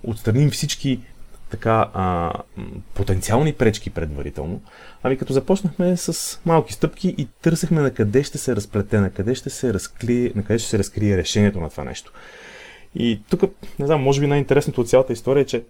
отстраним 0.04 0.50
всички 0.50 1.00
така 1.52 1.90
а, 1.94 2.34
потенциални 2.94 3.54
пречки 3.54 3.90
предварително, 3.90 4.62
ами 5.04 5.18
като 5.18 5.34
започнахме 5.34 5.98
с 5.98 6.40
малки 6.46 6.74
стъпки 6.74 7.16
и 7.18 7.28
търсехме 7.42 7.82
на 7.82 7.92
къде 7.92 8.24
ще 8.24 8.38
се 8.38 8.56
разплете, 8.56 9.00
на 9.00 9.10
къде 9.10 9.36
ще 9.36 9.50
се 9.50 9.74
разкрие, 9.74 10.32
на 10.36 10.44
къде 10.44 10.60
ще 10.60 10.70
се 10.70 10.80
разкрие 10.80 11.18
решението 11.18 11.60
на 11.60 11.70
това 11.70 11.84
нещо. 11.84 12.14
И 12.96 13.22
тук, 13.30 13.42
не 13.80 13.86
знам, 13.86 14.02
може 14.02 14.22
би 14.22 14.28
най-интересното 14.28 14.82
от 14.82 14.90
цялата 14.90 15.14
история 15.14 15.42
е, 15.42 15.46
че 15.46 15.64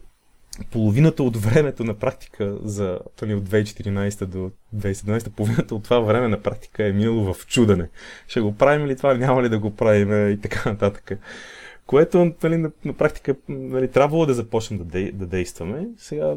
половината 0.72 1.24
от 1.24 1.38
времето 1.38 1.84
на 1.84 1.94
практика 1.94 2.58
за 2.64 3.00
нали, 3.22 3.34
от 3.34 3.50
2014 3.50 4.26
до 4.26 4.52
2017, 4.76 5.30
половината 5.30 5.76
от 5.76 5.84
това 5.84 6.00
време 6.00 6.28
на 6.28 6.42
практика 6.42 6.88
е 6.88 6.92
минало 6.92 7.34
в 7.34 7.48
чудене. 7.48 7.90
Ще 8.28 8.42
го 8.42 8.56
правим 8.56 8.88
ли 8.88 8.96
това, 8.96 9.14
няма 9.14 9.44
ли 9.44 9.50
да 9.50 9.60
го 9.60 9.76
правим 9.76 10.32
и 10.32 10.42
така 10.42 10.70
нататък. 10.70 11.12
Което 11.92 12.34
нали, 12.44 12.58
на, 12.58 12.72
на 12.86 12.94
практика 12.94 13.36
нали, 13.50 13.92
трябвало 13.92 14.26
да 14.26 14.34
започнем 14.34 14.78
да, 14.78 14.86
дей, 14.86 15.12
да 15.12 15.26
действаме. 15.26 15.88
Сега 15.98 16.36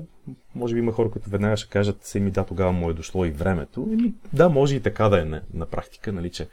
може 0.55 0.75
би 0.75 0.81
има 0.81 0.93
хора, 0.93 1.11
които 1.11 1.31
веднага 1.31 1.57
ще 1.57 1.71
кажат, 1.71 2.05
се 2.05 2.21
ми 2.21 2.31
да, 2.31 2.45
тогава 2.45 2.73
му 2.73 2.91
е 2.91 2.95
дошло 2.95 3.25
и 3.25 3.31
времето. 3.31 3.89
Еми, 3.93 4.15
да, 4.33 4.49
може 4.49 4.77
и 4.77 4.81
така 4.81 5.09
да 5.09 5.21
е 5.21 5.25
на, 5.25 5.43
на 5.55 5.67
практика, 5.67 6.13
нали, 6.13 6.31
че 6.31 6.49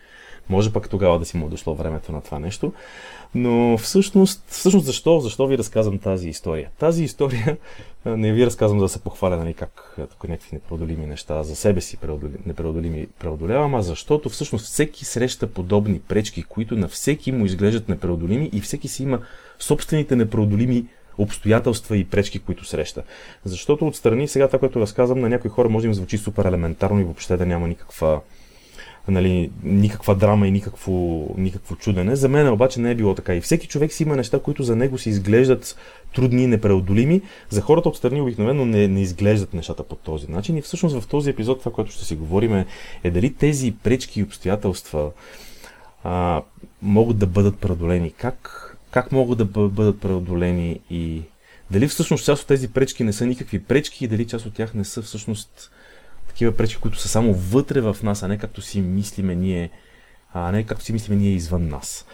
може 0.50 0.74
пък 0.74 0.90
тогава 0.90 1.20
да 1.20 1.26
си 1.26 1.38
му 1.38 1.48
е 1.48 1.50
дошло 1.50 1.76
времето 1.76 2.12
на 2.12 2.22
това 2.22 2.40
нещо. 2.40 2.74
Но 3.36 3.78
всъщност, 3.78 4.44
всъщност 4.48 4.86
защо, 4.86 5.20
защо 5.20 5.48
ви 5.48 5.58
разказвам 5.58 6.00
тази 6.00 6.30
история? 6.30 6.70
Тази 6.80 7.04
история 7.04 7.58
не 8.06 8.34
ви 8.34 8.46
разказвам 8.46 8.80
да 8.80 8.90
се 8.90 9.00
похваля, 9.00 9.38
нали, 9.38 9.54
как 9.54 9.98
тук 10.10 10.30
някакви 10.30 10.50
непреодолими 10.54 11.06
неща 11.06 11.44
за 11.44 11.56
себе 11.56 11.82
си 11.82 11.98
непреодолими 12.46 13.08
преодолявам, 13.20 13.76
а 13.76 13.82
защото 13.82 14.30
всъщност 14.30 14.66
всеки 14.66 15.06
среща 15.06 15.48
подобни 15.48 16.00
пречки, 16.00 16.44
които 16.44 16.76
на 16.76 16.88
всеки 16.88 17.32
му 17.32 17.46
изглеждат 17.46 17.90
непреодолими 17.90 18.50
и 18.54 18.62
всеки 18.62 18.88
си 18.88 19.04
има 19.04 19.20
собствените 19.60 20.16
непреодолими 20.16 20.86
обстоятелства 21.18 21.98
и 21.98 22.06
пречки, 22.06 22.40
които 22.40 22.66
среща. 22.66 23.04
Защото 23.46 23.88
отстрани 23.88 24.28
сега 24.28 24.48
това, 24.48 24.60
което 24.60 24.80
разказвам, 24.80 25.20
на 25.20 25.30
някои 25.30 25.52
хора 25.52 25.70
може 25.70 25.84
да 25.84 25.88
им 25.88 25.94
звучи 25.94 26.18
супер 26.18 26.46
елементарно 26.46 27.00
и 27.00 27.04
въобще 27.04 27.38
да 27.38 27.46
няма 27.46 27.68
никаква, 27.68 28.22
нали, 29.08 29.52
никаква 29.64 30.16
драма 30.16 30.48
и 30.48 30.52
никакво, 30.52 31.28
никакво 31.38 31.76
чудене. 31.76 32.16
За 32.16 32.30
мен 32.30 32.50
обаче 32.50 32.80
не 32.80 32.92
е 32.92 32.96
било 32.96 33.16
така. 33.16 33.36
И 33.36 33.42
всеки 33.42 33.68
човек 33.68 33.94
си 33.94 34.04
има 34.04 34.16
неща, 34.16 34.40
които 34.40 34.64
за 34.64 34.76
него 34.76 34.98
си 34.98 35.10
изглеждат 35.10 35.76
трудни 36.16 36.44
и 36.44 36.48
непреодолими. 36.48 37.22
За 37.50 37.62
хората 37.62 37.90
отстрани 37.90 38.22
обикновено 38.22 38.66
не, 38.66 38.88
не 38.88 39.02
изглеждат 39.02 39.54
нещата 39.54 39.84
по 39.84 39.96
този 39.96 40.32
начин. 40.32 40.58
И 40.58 40.62
всъщност 40.62 41.02
в 41.02 41.08
този 41.08 41.30
епизод 41.30 41.60
това, 41.60 41.72
което 41.72 41.92
ще 41.92 42.06
си 42.06 42.16
говорим 42.16 42.56
е, 42.56 42.66
е 43.04 43.12
дали 43.12 43.34
тези 43.34 43.76
пречки 43.84 44.20
и 44.20 44.24
обстоятелства 44.24 45.12
а, 46.04 46.42
могат 46.82 47.18
да 47.18 47.28
бъдат 47.28 47.60
преодолени. 47.60 48.12
Как, 48.12 48.68
как 48.92 49.12
могат 49.12 49.38
да 49.38 49.46
бъдат 49.46 50.00
преодолени 50.00 50.80
и 50.90 51.22
дали 51.72 51.88
всъщност 51.88 52.26
част 52.26 52.42
от 52.42 52.48
тези 52.48 52.68
пречки 52.68 53.04
не 53.04 53.14
са 53.14 53.26
никакви 53.26 53.64
пречки 53.64 54.06
и 54.06 54.08
дали 54.08 54.28
част 54.28 54.46
от 54.46 54.54
тях 54.54 54.74
не 54.74 54.86
са 54.86 55.02
всъщност 55.02 55.72
такива 56.32 56.56
пречки, 56.56 56.82
които 56.82 56.98
са 56.98 57.10
само 57.10 57.34
вътре 57.34 57.82
в 57.82 57.98
нас, 58.04 58.24
а 58.24 58.28
не 58.28 58.38
както 58.38 58.62
си 58.62 58.82
мислиме 58.82 59.36
ние, 59.36 59.70
а 60.34 60.52
не 60.52 60.66
както 60.66 60.84
си 60.84 60.94
мислиме 60.94 61.22
ние 61.22 61.32
извън 61.32 61.68
нас. 61.68 62.06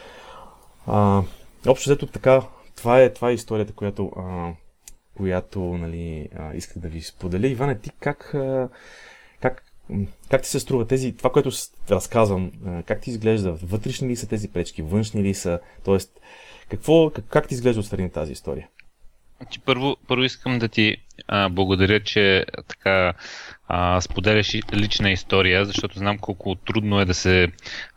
А, 0.88 1.24
общо 1.68 1.90
взето 1.90 2.08
така, 2.08 2.42
това 2.76 3.02
е, 3.02 3.14
това 3.14 3.30
е 3.30 3.34
историята, 3.34 3.74
която, 3.74 4.12
а, 4.18 4.54
която 5.18 5.60
нали, 5.60 6.30
а, 6.38 6.54
исках 6.54 6.78
да 6.78 6.88
ви 6.88 7.02
споделя. 7.02 7.48
Иване, 7.48 7.80
ти 7.80 7.90
как, 8.00 8.34
а, 8.34 8.70
как, 9.42 9.64
как 10.30 10.42
ти 10.42 10.50
се 10.50 10.60
струва 10.60 10.88
тези, 10.88 11.14
това, 11.18 11.30
което 11.30 11.52
разказвам, 11.92 12.52
как 12.86 13.02
ти 13.02 13.10
изглежда? 13.10 13.52
Вътрешни 13.52 14.08
ли 14.08 14.16
са 14.16 14.28
тези 14.28 14.48
пречки, 14.48 14.82
външни 14.82 15.24
ли 15.24 15.34
са? 15.34 15.60
Тоест, 15.84 16.20
какво, 16.70 17.10
как, 17.10 17.26
как 17.30 17.48
ти 17.48 17.54
изглежда 17.54 17.80
отстрани 17.80 18.10
тази 18.10 18.32
история? 18.32 18.68
Значи, 19.42 19.60
първо, 19.60 19.98
първо 20.08 20.24
искам 20.24 20.60
да 20.60 20.68
ти 20.68 20.98
а, 21.28 21.50
благодаря, 21.50 22.00
че 22.00 22.46
така 22.68 23.14
а, 23.68 24.02
споделяш 24.02 24.56
лична 24.74 25.12
история, 25.12 25.66
защото 25.66 26.00
знам 26.00 26.18
колко 26.18 26.56
трудно 26.56 27.00
е 27.00 27.06
да 27.06 27.14
се, 27.14 27.48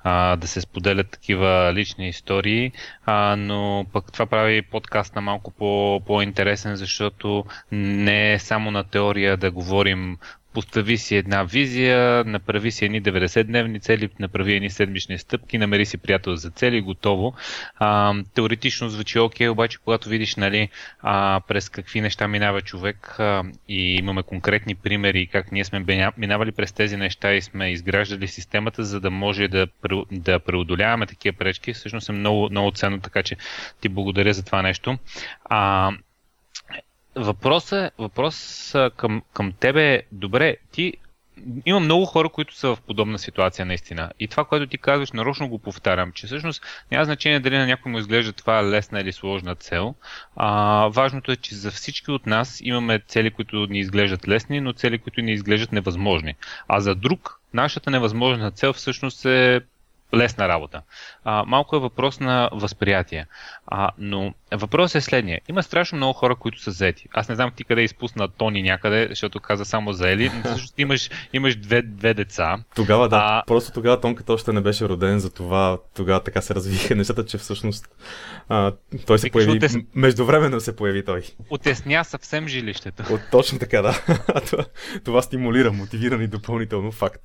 а, 0.05 0.37
да 0.37 0.47
се 0.47 0.61
споделят 0.61 1.11
такива 1.11 1.73
лични 1.75 2.09
истории, 2.09 2.73
а, 3.07 3.37
но 3.37 3.87
пък 3.93 4.13
това 4.13 4.27
прави 4.27 4.63
подкаста 4.63 5.21
малко 5.21 5.51
по, 5.51 6.01
по-интересен, 6.07 6.77
защото 6.77 7.45
не 7.73 8.33
е 8.33 8.39
само 8.39 8.71
на 8.71 8.85
теория 8.85 9.37
да 9.37 9.51
говорим 9.51 10.19
постави 10.55 10.99
си 10.99 11.17
една 11.17 11.43
визия, 11.43 12.25
направи 12.25 12.71
си 12.71 12.85
едни 12.85 13.03
90-дневни 13.03 13.81
цели, 13.81 14.09
направи 14.19 14.55
едни 14.55 14.71
седмични 14.71 15.19
стъпки, 15.19 15.59
намери 15.59 15.87
си 15.87 15.99
приятел 15.99 16.37
за 16.37 16.51
цели, 16.51 16.81
готово. 16.81 17.35
А, 17.79 18.15
теоретично 18.35 18.89
звучи 18.89 19.19
окей, 19.19 19.49
обаче 19.49 19.79
когато 19.79 20.09
видиш 20.09 20.37
нали, 20.37 20.69
а, 21.01 21.41
през 21.49 21.69
какви 21.69 22.01
неща 22.01 22.29
минава 22.29 22.63
човек 22.63 23.17
а, 23.19 23.43
и 23.69 23.95
имаме 23.95 24.23
конкретни 24.23 24.75
примери 24.75 25.27
как 25.27 25.53
ние 25.53 25.65
сме 25.65 26.13
минавали 26.17 26.53
през 26.53 26.73
тези 26.73 26.97
неща 26.97 27.33
и 27.33 27.43
сме 27.43 27.73
изграждали 27.73 28.29
системата, 28.29 28.85
за 28.85 29.01
да 29.01 29.11
може 29.11 29.49
да, 29.49 29.67
да 30.13 30.39
преодоляваме 30.39 31.07
такива 31.07 31.37
пречки, 31.37 31.73
всъщност 31.73 32.09
е 32.09 32.13
много, 32.13 32.49
много 32.51 32.71
ценно, 32.71 33.01
така 33.01 33.23
че 33.23 33.37
ти 33.81 33.89
благодаря 33.89 34.35
за 34.35 34.45
това 34.45 34.63
нещо. 34.63 34.99
А, 35.45 35.93
Въпросът, 37.15 37.79
е, 37.79 37.91
въпрос 37.99 38.75
към, 38.97 39.23
към 39.33 39.53
тебе 39.53 39.95
е, 39.95 40.03
добре, 40.13 40.57
ти 40.73 40.95
има 41.67 41.81
много 41.81 42.07
хора, 42.07 42.29
които 42.29 42.57
са 42.57 42.69
в 42.69 42.81
подобна 42.81 43.19
ситуация 43.19 43.67
наистина. 43.67 44.11
И 44.21 44.29
това, 44.29 44.45
което 44.45 44.67
ти 44.67 44.79
казваш, 44.79 45.13
нарочно 45.13 45.49
го 45.49 45.59
повтарям, 45.59 46.13
че 46.13 46.27
всъщност 46.27 46.63
няма 46.91 47.05
значение 47.05 47.41
дали 47.41 47.59
на 47.59 47.67
някой 47.67 47.93
му 47.93 47.99
изглежда 47.99 48.33
това 48.33 48.65
лесна 48.65 49.01
или 49.01 49.13
сложна 49.13 49.55
цел. 49.55 49.95
А, 50.37 50.87
важното 50.89 51.33
е, 51.33 51.37
че 51.37 51.55
за 51.55 51.71
всички 51.71 52.11
от 52.11 52.27
нас 52.27 52.61
имаме 52.63 53.01
цели, 53.07 53.31
които 53.31 53.57
ни 53.57 53.79
изглеждат 53.79 54.29
лесни, 54.29 54.61
но 54.61 54.73
цели, 54.73 54.99
които 54.99 55.21
ни 55.21 55.33
изглеждат 55.33 55.73
невъзможни. 55.73 56.35
А 56.69 56.81
за 56.81 56.95
друг, 56.95 57.41
нашата 57.55 57.91
невъзможна 57.91 58.51
цел 58.51 58.73
всъщност 58.73 59.25
е 59.25 59.61
лесна 60.15 60.49
работа. 60.49 60.83
А, 61.25 61.45
малко 61.47 61.77
е 61.77 61.79
въпрос 61.79 62.21
на 62.21 62.51
възприятие. 62.53 63.27
А, 63.67 63.91
но 63.99 64.35
въпросът 64.53 64.95
е 64.95 65.01
следния. 65.01 65.41
Има 65.49 65.63
страшно 65.63 65.97
много 65.97 66.13
хора, 66.13 66.37
които 66.37 66.61
са 66.61 66.71
заети. 66.71 67.09
Аз 67.13 67.29
не 67.29 67.35
знам 67.35 67.51
ти 67.57 67.65
къде 67.65 67.83
изпусна 67.83 68.29
Тони 68.29 68.63
някъде, 68.63 69.07
защото 69.11 69.41
каза 69.41 69.65
само 69.65 69.93
за 69.93 70.11
Ели, 70.11 70.31
но 70.35 70.43
всъщност 70.45 70.79
имаш, 70.79 71.11
имаш 71.33 71.57
две, 71.57 71.83
две 71.83 72.15
деца. 72.15 72.59
Тогава 72.75 73.09
да. 73.09 73.17
А... 73.17 73.43
Просто 73.47 73.73
тогава 73.73 74.01
Тонката 74.01 74.33
още 74.33 74.53
не 74.53 74.61
беше 74.61 74.89
роден, 74.89 75.19
за 75.19 75.31
това 75.31 75.79
тогава 75.95 76.23
така 76.23 76.41
се 76.41 76.55
развиха 76.55 76.95
нещата, 76.97 77.27
че 77.27 77.39
всъщност 77.39 77.89
а, 78.49 78.73
той 79.07 79.19
се 79.19 79.31
появи. 79.31 79.57
Отес... 79.57 79.77
Междувременно 79.95 80.61
се 80.61 80.77
появи 80.77 81.05
той. 81.05 81.23
Отесня 81.51 82.05
съвсем 82.05 82.49
жилището. 82.49 83.03
От, 83.11 83.21
точно 83.31 83.59
така, 83.59 83.83
да. 83.83 83.93
това, 84.47 84.65
това 85.05 85.23
стимулира, 85.23 85.73
мотивиран 85.73 86.23
и 86.23 86.27
допълнително 86.27 86.93
факт. 86.93 87.23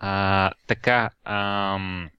А, 0.00 0.50
така, 0.66 1.10
ам, 1.24 2.10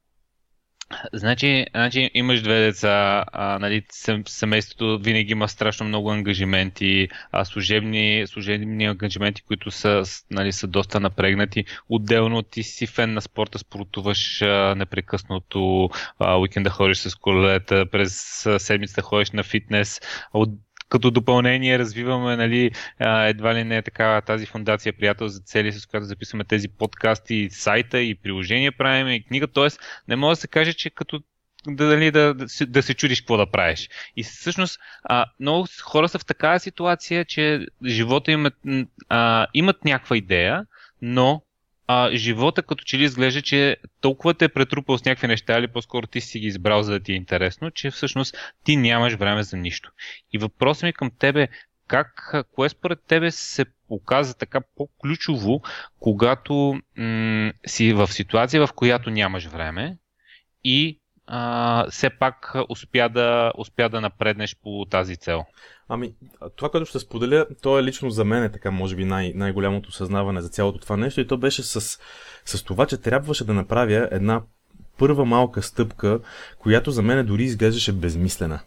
Значи, 1.14 1.66
значи 1.76 2.12
имаш 2.14 2.42
две 2.42 2.60
деца, 2.60 3.26
а, 3.32 3.60
нали, 3.60 3.86
семейството 4.28 5.00
винаги 5.04 5.32
има 5.32 5.50
страшно 5.50 5.86
много 5.86 6.12
ангажименти, 6.12 7.08
а 7.32 7.46
служебни, 7.46 8.24
служебни 8.28 8.86
ангажименти, 8.86 9.42
които 9.42 9.72
са, 9.72 10.04
нали, 10.32 10.52
са 10.52 10.68
доста 10.68 11.00
напрегнати. 11.00 11.66
Отделно 11.90 12.44
ти 12.44 12.64
си 12.64 12.88
фен 12.88 13.14
на 13.14 13.22
спорта, 13.22 13.60
спортуваш 13.60 14.42
а, 14.42 14.76
непрекъснато, 14.76 15.90
а, 16.20 16.38
уикенда 16.38 16.70
ходиш 16.70 16.98
с 16.98 17.16
колета, 17.16 17.86
през 17.92 18.46
седмицата 18.58 19.02
ходиш 19.02 19.32
на 19.32 19.44
фитнес, 19.44 20.02
от 20.34 20.50
като 20.90 21.12
допълнение 21.12 21.80
развиваме 21.80 22.36
нали, 22.36 22.72
едва 23.00 23.56
ли 23.56 23.64
не 23.64 23.82
така 23.82 24.22
тази 24.22 24.46
фундация 24.46 24.94
Приятел 24.94 25.28
за 25.28 25.40
цели, 25.40 25.72
с 25.72 25.86
която 25.86 26.06
записваме 26.06 26.44
тези 26.44 26.68
подкасти, 26.70 27.50
сайта 27.52 28.02
и 28.02 28.16
приложения 28.16 28.72
правим 28.72 29.08
и 29.08 29.24
книга. 29.24 29.48
Тоест, 29.48 29.80
не 30.08 30.16
може 30.16 30.38
да 30.38 30.42
се 30.42 30.48
каже, 30.48 30.74
че 30.74 30.90
като 30.90 31.22
да, 31.68 31.88
дали, 31.88 32.12
да, 32.12 32.34
да, 32.34 32.46
да 32.68 32.84
се 32.84 32.94
чудиш 32.94 33.22
какво 33.22 33.38
да 33.38 33.52
правиш. 33.52 33.90
И 34.16 34.24
всъщност 34.24 34.80
а, 35.04 35.26
много 35.40 35.68
хора 35.84 36.10
са 36.10 36.20
в 36.20 36.26
такава 36.26 36.60
ситуация, 36.60 37.26
че 37.26 37.66
живота 37.86 38.32
имат, 38.32 38.54
а, 39.10 39.48
имат 39.54 39.86
някаква 39.86 40.18
идея, 40.18 40.66
но 41.02 41.42
а, 41.88 42.16
живота 42.16 42.64
като 42.64 42.84
че 42.84 42.98
ли 42.98 43.04
изглежда, 43.04 43.42
че 43.42 43.78
толкова 44.02 44.34
те 44.34 44.46
е 44.46 44.50
претрупал 44.50 44.98
с 44.98 45.06
някакви 45.06 45.28
неща, 45.28 45.60
или 45.60 45.68
по-скоро 45.68 46.08
ти 46.08 46.22
си 46.22 46.40
ги 46.40 46.48
избрал, 46.48 46.84
за 46.84 46.92
да 46.92 47.00
ти 47.00 47.12
е 47.12 47.16
интересно, 47.16 47.72
че 47.72 47.92
всъщност 47.92 48.38
ти 48.64 48.76
нямаш 48.76 49.14
време 49.14 49.44
за 49.44 49.58
нищо. 49.58 49.92
И 50.34 50.38
въпросът 50.38 50.84
ми 50.84 50.94
към 50.94 51.12
тебе 51.20 51.48
как, 51.88 52.36
кое 52.52 52.70
според 52.70 53.00
тебе 53.08 53.32
се 53.32 53.66
оказа 53.90 54.38
така 54.38 54.62
по-ключово, 54.76 55.62
когато 56.00 56.82
м- 56.98 57.52
си 57.68 57.94
в 57.94 58.08
ситуация, 58.08 58.68
в 58.68 58.74
която 58.74 59.10
нямаш 59.10 59.46
време 59.46 59.98
и 60.64 61.00
а, 61.28 61.86
все 61.90 62.10
пак 62.10 62.56
успя 62.70 63.10
да, 63.10 63.52
успя 63.58 63.90
да 63.90 64.02
напреднеш 64.02 64.56
по 64.64 64.86
тази 64.90 65.18
цел? 65.18 65.44
Ами, 65.90 66.14
това, 66.56 66.70
което 66.70 66.86
ще 66.86 67.00
споделя, 67.00 67.46
то 67.62 67.80
е 67.80 67.84
лично 67.84 68.10
за 68.10 68.26
мен 68.26 68.44
е 68.44 68.52
така, 68.52 68.72
може 68.72 68.96
би, 68.96 69.06
най- 69.06 69.34
най-голямото 69.36 69.92
съзнаване 69.92 70.42
за 70.42 70.50
цялото 70.50 70.80
това 70.80 70.98
нещо 70.98 71.22
и 71.22 71.28
то 71.28 71.38
беше 71.38 71.64
с, 71.64 72.00
с 72.46 72.64
това, 72.64 72.86
че 72.86 72.98
трябваше 72.98 73.46
да 73.46 73.54
направя 73.54 74.08
една 74.12 74.42
първа 74.98 75.26
малка 75.26 75.62
стъпка, 75.62 76.20
която 76.60 76.92
за 76.92 77.02
мен 77.02 77.26
дори 77.26 77.44
изглеждаше 77.44 77.94
безмислена. 77.94 78.60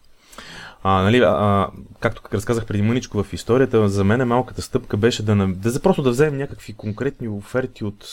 А, 0.83 1.03
нали, 1.03 1.19
а, 1.25 1.69
както 2.01 2.23
разказах 2.33 2.67
преди 2.67 2.83
мъничко 2.83 3.23
в 3.23 3.33
историята, 3.33 3.89
за 3.89 4.05
мен 4.05 4.29
малката 4.29 4.63
стъпка 4.63 4.97
беше 4.97 5.23
да, 5.23 5.47
да 5.49 5.83
просто 5.83 6.03
да 6.03 6.11
вземем 6.11 6.39
някакви 6.39 6.73
конкретни 6.73 7.29
оферти 7.29 7.85
от, 7.85 8.09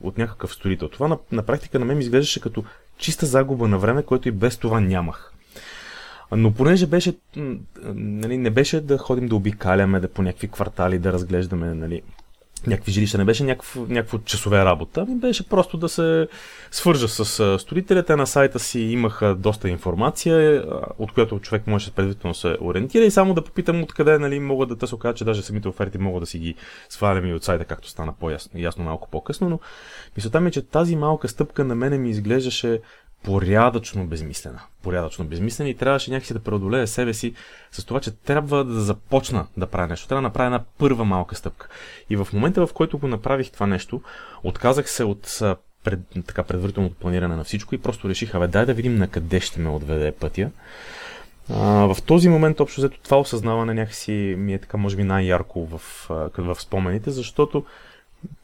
от 0.00 0.18
някакъв 0.18 0.54
строител. 0.54 0.88
Това 0.88 1.08
на, 1.08 1.18
на 1.32 1.42
практика 1.42 1.78
на 1.78 1.84
мен 1.84 1.96
ми 1.96 2.02
изглеждаше 2.02 2.40
като 2.40 2.64
чиста 3.00 3.26
загуба 3.26 3.68
на 3.68 3.78
време, 3.78 4.02
което 4.02 4.28
и 4.28 4.32
без 4.32 4.56
това 4.56 4.80
нямах. 4.80 5.32
Но 6.36 6.52
понеже 6.52 6.86
беше, 6.86 7.16
нали, 7.94 8.38
не 8.38 8.50
беше 8.50 8.80
да 8.80 8.98
ходим 8.98 9.28
да 9.28 9.36
обикаляме, 9.36 10.00
да 10.00 10.08
по 10.08 10.22
някакви 10.22 10.48
квартали 10.48 10.98
да 10.98 11.12
разглеждаме 11.12 11.74
нали, 11.74 12.02
някакви 12.66 12.92
жилища, 12.92 13.18
не 13.18 13.24
беше 13.24 13.44
някакво 13.76 14.18
часове 14.18 14.64
работа, 14.64 15.06
ми 15.06 15.16
беше 15.16 15.48
просто 15.48 15.76
да 15.76 15.88
се 15.88 16.28
свържа 16.70 17.08
с 17.08 17.58
строителите. 17.58 18.16
На 18.16 18.26
сайта 18.26 18.58
си 18.58 18.80
имаха 18.80 19.34
доста 19.34 19.68
информация, 19.68 20.64
от 20.98 21.12
която 21.12 21.38
човек 21.38 21.66
може 21.66 21.90
предварително 21.90 22.34
се 22.34 22.56
ориентира 22.60 23.04
и 23.04 23.10
само 23.10 23.34
да 23.34 23.44
попитам 23.44 23.82
откъде 23.82 24.18
нали, 24.18 24.40
мога 24.40 24.66
да 24.66 24.78
те 24.78 24.86
се 24.86 24.94
окажа, 24.94 25.14
че 25.14 25.24
даже 25.24 25.42
самите 25.42 25.68
оферти 25.68 25.98
мога 25.98 26.20
да 26.20 26.26
си 26.26 26.38
ги 26.38 26.54
свалям 26.88 27.26
и 27.26 27.34
от 27.34 27.44
сайта, 27.44 27.64
както 27.64 27.88
стана 27.88 28.12
по-ясно 28.20 28.60
ясно 28.60 28.84
малко 28.84 29.08
по-късно, 29.10 29.48
но 29.48 29.60
мисълта 30.16 30.40
ми 30.40 30.48
е, 30.48 30.50
че 30.50 30.62
тази 30.62 30.96
малка 30.96 31.28
стъпка 31.28 31.64
на 31.64 31.74
мене 31.74 31.98
ми 31.98 32.10
изглеждаше 32.10 32.80
порядъчно 33.22 34.06
безмислена. 34.06 34.60
Порядъчно 34.82 35.24
безмислена 35.24 35.68
и 35.68 35.74
трябваше 35.74 36.10
някакси 36.10 36.32
да 36.32 36.40
преодолее 36.40 36.86
себе 36.86 37.14
си 37.14 37.34
с 37.72 37.84
това, 37.84 38.00
че 38.00 38.10
трябва 38.10 38.64
да 38.64 38.80
започна 38.80 39.46
да 39.56 39.66
правя 39.66 39.86
нещо. 39.86 40.08
Трябва 40.08 40.22
да 40.22 40.28
направя 40.28 40.46
една 40.46 40.64
първа 40.78 41.04
малка 41.04 41.34
стъпка. 41.34 41.68
И 42.10 42.16
в 42.16 42.28
момента, 42.32 42.66
в 42.66 42.72
който 42.72 42.98
го 42.98 43.08
направих 43.08 43.50
това 43.50 43.66
нещо, 43.66 44.02
отказах 44.42 44.90
се 44.90 45.04
от 45.04 45.40
пред, 45.84 46.00
така, 46.26 46.42
предварителното 46.42 46.94
планиране 46.94 47.36
на 47.36 47.44
всичко 47.44 47.74
и 47.74 47.78
просто 47.78 48.08
реших, 48.08 48.34
абе, 48.34 48.46
дай 48.46 48.66
да 48.66 48.74
видим 48.74 48.96
на 48.96 49.08
къде 49.08 49.40
ще 49.40 49.60
ме 49.60 49.68
отведе 49.68 50.12
пътя. 50.12 50.50
А, 51.50 51.94
в 51.94 52.02
този 52.06 52.28
момент, 52.28 52.60
общо 52.60 52.80
взето, 52.80 53.00
това 53.00 53.18
осъзнаване 53.20 53.74
някакси 53.74 54.34
ми 54.38 54.54
е 54.54 54.58
така, 54.58 54.76
може 54.76 54.96
би, 54.96 55.04
най-ярко 55.04 55.66
в, 55.66 55.80
в 56.38 56.60
спомените, 56.60 57.10
защото 57.10 57.64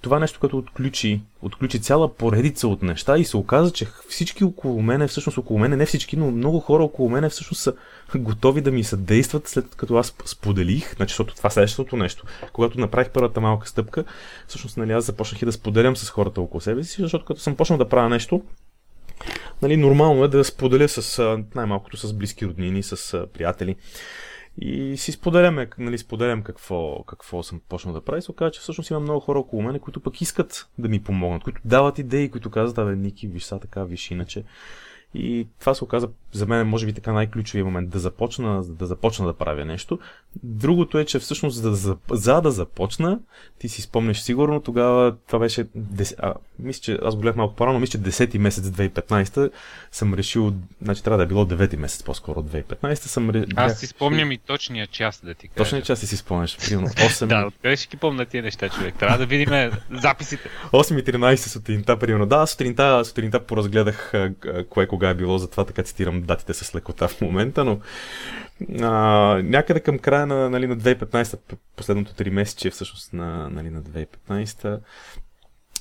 това 0.00 0.18
нещо, 0.18 0.40
като 0.40 0.58
отключи, 0.58 1.20
отключи 1.42 1.80
цяла 1.80 2.14
поредица 2.14 2.68
от 2.68 2.82
неща 2.82 3.18
и 3.18 3.24
се 3.24 3.36
оказа, 3.36 3.72
че 3.72 3.86
всички 4.08 4.44
около 4.44 4.82
мене, 4.82 5.06
всъщност 5.06 5.38
около 5.38 5.58
мене, 5.58 5.76
не 5.76 5.86
всички, 5.86 6.16
но 6.16 6.30
много 6.30 6.60
хора 6.60 6.84
около 6.84 7.10
мене 7.10 7.28
всъщност 7.28 7.62
са 7.62 7.74
готови 8.14 8.60
да 8.60 8.70
ми 8.70 8.84
съдействат 8.84 9.48
след 9.48 9.74
като 9.74 9.96
аз 9.96 10.14
споделих, 10.24 10.96
значи, 10.96 11.10
защото 11.10 11.34
това 11.34 11.50
следващото 11.50 11.96
нещо. 11.96 12.24
Когато 12.52 12.80
направих 12.80 13.10
първата 13.10 13.40
малка 13.40 13.68
стъпка, 13.68 14.04
всъщност 14.48 14.76
нали, 14.76 14.92
аз 14.92 15.04
започнах 15.04 15.42
и 15.42 15.44
да 15.44 15.52
споделям 15.52 15.96
с 15.96 16.10
хората 16.10 16.40
около 16.40 16.60
себе 16.60 16.84
си, 16.84 17.02
защото 17.02 17.24
като 17.24 17.40
съм 17.40 17.56
почнал 17.56 17.78
да 17.78 17.88
правя 17.88 18.08
нещо, 18.08 18.42
нали, 19.62 19.76
нормално 19.76 20.24
е 20.24 20.28
да 20.28 20.44
споделя 20.44 20.88
с 20.88 21.38
най-малкото 21.54 21.96
с 21.96 22.12
близки 22.12 22.46
роднини, 22.46 22.82
с 22.82 23.26
приятели. 23.32 23.76
И 24.58 24.96
си 24.96 25.12
споделяме, 25.12 25.68
нали, 25.78 25.98
споделям 25.98 26.42
какво, 26.42 27.02
какво 27.02 27.42
съм 27.42 27.60
почнал 27.68 27.94
да 27.94 28.00
правя 28.00 28.18
и 28.18 28.22
се 28.22 28.30
оказа, 28.30 28.50
че 28.50 28.60
всъщност 28.60 28.90
има 28.90 29.00
много 29.00 29.20
хора 29.20 29.38
около 29.38 29.62
мен, 29.62 29.78
които 29.78 30.00
пък 30.00 30.20
искат 30.20 30.68
да 30.78 30.88
ми 30.88 31.02
помогнат, 31.02 31.42
които 31.44 31.60
дават 31.64 31.98
идеи, 31.98 32.30
които 32.30 32.50
казват, 32.50 32.78
абе, 32.78 32.96
Ники, 32.96 33.28
виж 33.28 33.42
са 33.42 33.60
така, 33.60 33.84
виж 33.84 34.10
иначе. 34.10 34.44
И 35.14 35.46
това 35.60 35.74
се 35.74 35.84
оказа 35.84 36.08
за 36.32 36.46
мен, 36.46 36.66
може 36.66 36.86
би, 36.86 36.92
така 36.92 37.12
най-ключовия 37.12 37.64
момент 37.64 37.90
да 37.90 37.98
започна, 37.98 38.64
да 38.64 38.86
започна 38.86 39.26
да 39.26 39.34
правя 39.34 39.64
нещо. 39.64 39.98
Другото 40.42 40.98
е, 40.98 41.04
че 41.04 41.18
всъщност 41.18 41.56
за, 41.56 41.74
за, 41.74 41.96
за 42.10 42.40
да 42.40 42.50
започна, 42.50 43.18
ти 43.58 43.68
си 43.68 43.82
спомнеш 43.82 44.18
сигурно, 44.18 44.60
тогава 44.60 45.16
това 45.26 45.38
беше, 45.38 45.66
а, 46.18 46.34
мисля, 46.58 46.80
че 46.80 46.98
аз 47.02 47.14
го 47.14 47.20
гледах 47.20 47.36
малко 47.36 47.54
по-рано, 47.54 47.78
мисля, 47.78 47.90
че 47.90 48.10
10 48.10 48.38
месец 48.38 48.64
2015 48.64 49.50
съм 49.92 50.14
решил, 50.14 50.52
значи 50.82 51.02
трябва 51.02 51.18
да 51.18 51.24
е 51.24 51.26
било 51.26 51.44
9 51.44 51.76
месец 51.76 52.02
по-скоро 52.02 52.42
2015 52.42 52.94
съм 52.94 53.30
решил... 53.30 53.46
Аз 53.56 53.80
си 53.80 53.86
спомням 53.86 54.32
и 54.32 54.38
точния 54.38 54.86
час 54.86 55.20
да 55.24 55.34
ти 55.34 55.48
кажа. 55.48 55.64
Точния 55.64 55.82
час 55.82 56.00
си 56.00 56.16
спомняш, 56.16 56.58
примерно 56.58 56.88
8... 56.88 57.26
да, 57.40 57.46
откъде 57.46 57.76
ще 57.76 57.88
ги 57.88 57.96
помня 57.96 58.26
тия 58.26 58.42
неща, 58.42 58.68
човек? 58.68 58.94
Трябва 58.98 59.18
да 59.18 59.26
видим 59.26 59.70
записите. 59.90 60.48
8.13 60.72 61.36
сутринта, 61.36 61.98
примерно. 61.98 62.26
Да, 62.26 62.46
сутринта, 62.46 63.04
сутринта 63.04 63.40
поразгледах 63.40 64.12
кое 64.70 64.86
кога 64.96 65.08
е 65.08 65.14
било, 65.14 65.38
затова 65.38 65.64
така 65.64 65.82
цитирам 65.82 66.22
датите 66.22 66.54
с 66.54 66.74
лекота 66.74 67.08
в 67.08 67.20
момента, 67.20 67.64
но 67.64 67.80
а, 68.82 68.90
някъде 69.42 69.80
към 69.80 69.98
края 69.98 70.26
на, 70.26 70.50
нали, 70.50 70.66
на 70.66 70.76
2015, 70.76 71.38
последното 71.76 72.12
3 72.12 72.30
месече, 72.30 72.70
всъщност 72.70 73.12
на, 73.12 73.50
нали, 73.50 73.70
на 73.70 73.82
2015, 73.82 74.80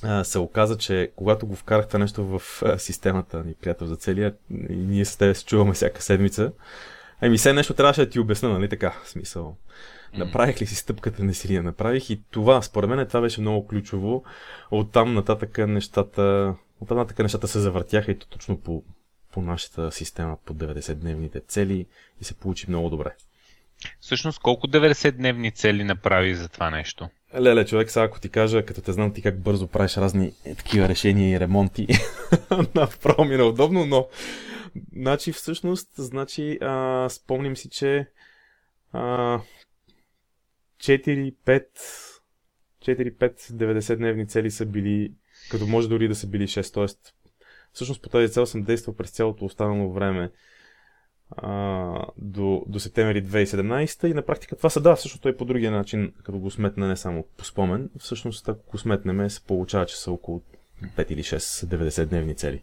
а, 0.02 0.24
се 0.24 0.38
оказа, 0.38 0.78
че 0.78 1.12
когато 1.16 1.46
го 1.46 1.56
вкарах 1.56 1.86
това 1.86 1.98
нещо 1.98 2.24
в 2.24 2.42
системата 2.78 3.44
ни, 3.44 3.54
приятел 3.54 3.86
за 3.86 3.96
целия, 3.96 4.34
и 4.70 4.76
ние 4.76 5.04
с 5.04 5.16
теб 5.16 5.36
се 5.36 5.44
чуваме 5.44 5.72
всяка 5.72 6.02
седмица, 6.02 6.52
ами 7.20 7.38
все 7.38 7.52
нещо 7.52 7.74
трябваше 7.74 8.04
да 8.04 8.10
ти 8.10 8.20
обясна, 8.20 8.48
нали 8.48 8.68
така, 8.68 8.94
в 9.04 9.08
смисъл. 9.08 9.56
Направих 10.18 10.62
ли 10.62 10.66
си 10.66 10.74
стъпката, 10.74 11.24
не 11.24 11.34
си 11.34 11.48
ли 11.48 11.54
я 11.54 11.62
направих 11.62 12.10
и 12.10 12.22
това, 12.30 12.62
според 12.62 12.90
мен 12.90 13.06
това 13.06 13.20
беше 13.20 13.40
много 13.40 13.66
ключово. 13.66 14.24
Оттам 14.70 15.14
нататък 15.14 15.58
нещата, 15.58 16.54
оттам 16.80 16.98
нататък 16.98 17.18
нещата 17.18 17.48
се 17.48 17.60
завъртяха 17.60 18.10
и 18.10 18.18
то 18.18 18.26
точно 18.28 18.60
по, 18.60 18.82
по 19.36 19.42
нашата 19.42 19.92
система 19.92 20.36
по 20.44 20.54
90-дневните 20.54 21.46
цели 21.46 21.86
и 22.20 22.24
се 22.24 22.34
получи 22.34 22.66
много 22.68 22.90
добре. 22.90 23.14
Всъщност, 24.00 24.38
колко 24.38 24.66
90-дневни 24.66 25.54
цели 25.54 25.84
направи 25.84 26.34
за 26.34 26.48
това 26.48 26.70
нещо? 26.70 27.08
Леле, 27.40 27.66
човек, 27.66 27.90
сега 27.90 28.04
ако 28.04 28.20
ти 28.20 28.28
кажа, 28.28 28.64
като 28.64 28.82
те 28.82 28.92
знам 28.92 29.12
ти 29.12 29.22
как 29.22 29.40
бързо 29.40 29.68
правиш 29.68 29.96
разни 29.96 30.32
е, 30.44 30.54
такива 30.54 30.88
решения 30.88 31.36
и 31.36 31.40
ремонти, 31.40 31.86
направо 32.74 33.24
ми 33.24 33.34
е 33.34 33.38
неудобно, 33.38 33.86
но 33.86 34.08
значи 34.92 35.32
всъщност, 35.32 35.88
значи, 35.96 36.58
а, 36.60 37.08
спомним 37.08 37.56
си, 37.56 37.70
че 37.70 38.08
а, 38.92 39.40
4-5 40.78 41.64
4-5 42.84 43.36
90-дневни 43.50 44.28
цели 44.28 44.50
са 44.50 44.66
били, 44.66 45.12
като 45.50 45.66
може 45.66 45.88
дори 45.88 46.08
да 46.08 46.14
са 46.14 46.26
били 46.26 46.46
6, 46.46 46.74
т.е. 46.74 47.12
Всъщност 47.76 48.02
по 48.02 48.08
тази 48.08 48.32
цел 48.32 48.46
съм 48.46 48.62
действал 48.62 48.96
през 48.96 49.10
цялото 49.10 49.44
останало 49.44 49.92
време 49.92 50.30
а, 51.36 51.52
до, 52.18 52.64
до 52.68 52.80
септември 52.80 53.24
2017 53.24 54.10
и 54.10 54.14
на 54.14 54.22
практика 54.22 54.56
това 54.56 54.70
се 54.70 54.80
да, 54.80 54.96
всъщност 54.96 55.22
той 55.22 55.36
по 55.36 55.44
другия 55.44 55.70
начин, 55.70 56.12
като 56.24 56.38
го 56.38 56.50
сметне 56.50 56.86
не 56.86 56.96
само 56.96 57.24
по 57.36 57.44
спомен, 57.44 57.90
всъщност 57.98 58.48
ако 58.48 58.70
го 58.70 58.78
сметнем 58.78 59.30
се 59.30 59.40
получава, 59.40 59.86
че 59.86 59.96
са 59.96 60.10
около 60.12 60.42
5 60.96 61.12
или 61.12 61.22
6 61.22 61.38
90-дневни 61.38 62.36
цели. 62.36 62.62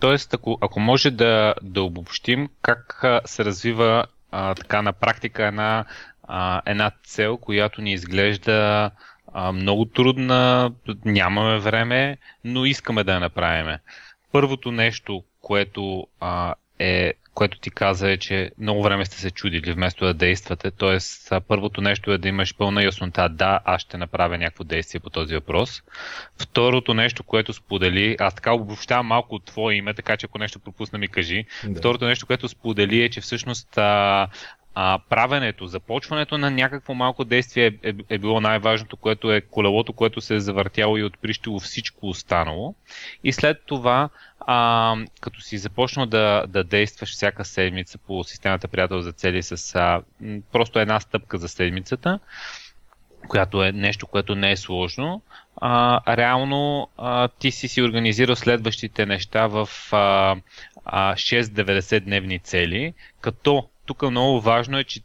Тоест, 0.00 0.34
ако, 0.34 0.58
ако 0.60 0.80
може 0.80 1.10
да, 1.10 1.54
да 1.62 1.82
обобщим 1.82 2.48
как 2.62 3.04
се 3.24 3.44
развива 3.44 4.06
а, 4.30 4.54
така 4.54 4.82
на 4.82 4.92
практика 4.92 5.46
една, 5.46 5.84
а, 6.22 6.62
една 6.66 6.90
цел, 7.04 7.36
която 7.36 7.82
ни 7.82 7.92
изглежда 7.92 8.90
а, 9.32 9.52
много 9.52 9.84
трудна, 9.84 10.72
нямаме 11.04 11.58
време, 11.58 12.18
но 12.44 12.64
искаме 12.64 13.04
да 13.04 13.12
я 13.12 13.20
направим. 13.20 13.78
Първото 14.36 14.72
нещо, 14.72 15.24
което 15.40 16.06
а, 16.20 16.54
е 16.78 17.14
което 17.36 17.58
ти 17.58 17.70
каза 17.70 18.10
е, 18.10 18.16
че 18.16 18.50
много 18.58 18.82
време 18.82 19.04
сте 19.04 19.16
се 19.16 19.30
чудили 19.30 19.72
вместо 19.72 20.04
да 20.04 20.14
действате. 20.14 20.70
Тоест, 20.70 21.32
първото 21.48 21.80
нещо 21.80 22.12
е 22.12 22.18
да 22.18 22.28
имаш 22.28 22.56
пълна 22.56 22.84
яснота. 22.84 23.28
Да, 23.28 23.60
аз 23.64 23.82
ще 23.82 23.98
направя 23.98 24.38
някакво 24.38 24.64
действие 24.64 25.00
по 25.00 25.10
този 25.10 25.34
въпрос. 25.34 25.82
Второто 26.38 26.94
нещо, 26.94 27.22
което 27.22 27.52
сподели, 27.52 28.16
аз 28.20 28.34
така 28.34 28.52
обобщавам 28.52 29.06
малко 29.06 29.34
от 29.34 29.44
твое 29.44 29.74
име, 29.74 29.94
така 29.94 30.16
че 30.16 30.26
ако 30.26 30.38
нещо 30.38 30.58
пропусна 30.58 30.98
ми 30.98 31.08
кажи. 31.08 31.44
Да. 31.64 31.78
Второто 31.78 32.04
нещо, 32.04 32.26
което 32.26 32.48
сподели 32.48 33.02
е, 33.02 33.08
че 33.08 33.20
всъщност 33.20 33.78
а, 33.78 34.28
а, 34.78 34.98
правенето, 35.08 35.66
започването 35.66 36.38
на 36.38 36.50
някакво 36.50 36.94
малко 36.94 37.24
действие 37.24 37.66
е, 37.66 37.88
е, 37.88 37.94
е 38.08 38.18
било 38.18 38.40
най-важното, 38.40 38.96
което 38.96 39.32
е 39.32 39.40
колелото, 39.40 39.92
което 39.92 40.20
се 40.20 40.34
е 40.34 40.40
завъртяло 40.40 40.96
и 40.96 41.04
отприщило 41.04 41.60
всичко 41.60 42.08
останало. 42.08 42.74
И 43.24 43.32
след 43.32 43.62
това, 43.66 44.08
а, 44.40 44.96
като 45.20 45.40
си 45.40 45.58
започнал 45.58 46.06
да, 46.06 46.44
да 46.48 46.64
действаш 46.64 47.12
всяка 47.12 47.44
седмица 47.44 47.98
по 47.98 48.24
системата 48.24 48.68
Приятел 48.68 49.00
за 49.00 49.12
цели 49.12 49.42
с 49.42 49.74
а, 49.74 50.02
просто 50.52 50.78
една 50.78 51.00
стъпка 51.00 51.38
за 51.38 51.48
седмицата, 51.48 52.18
която 53.28 53.64
е 53.64 53.72
нещо, 53.72 54.06
което 54.06 54.34
не 54.34 54.52
е 54.52 54.56
сложно, 54.56 55.22
а, 55.56 56.16
реално 56.16 56.88
а, 56.98 57.28
ти 57.28 57.50
си 57.50 57.68
си 57.68 57.82
организирал 57.82 58.36
следващите 58.36 59.06
неща 59.06 59.46
в 59.46 59.68
а, 59.92 60.36
а, 60.84 61.14
6-90 61.14 62.00
дневни 62.00 62.38
цели, 62.38 62.94
като 63.20 63.68
тук 63.86 64.02
много 64.02 64.40
важно 64.40 64.78
е, 64.78 64.84
че 64.84 65.00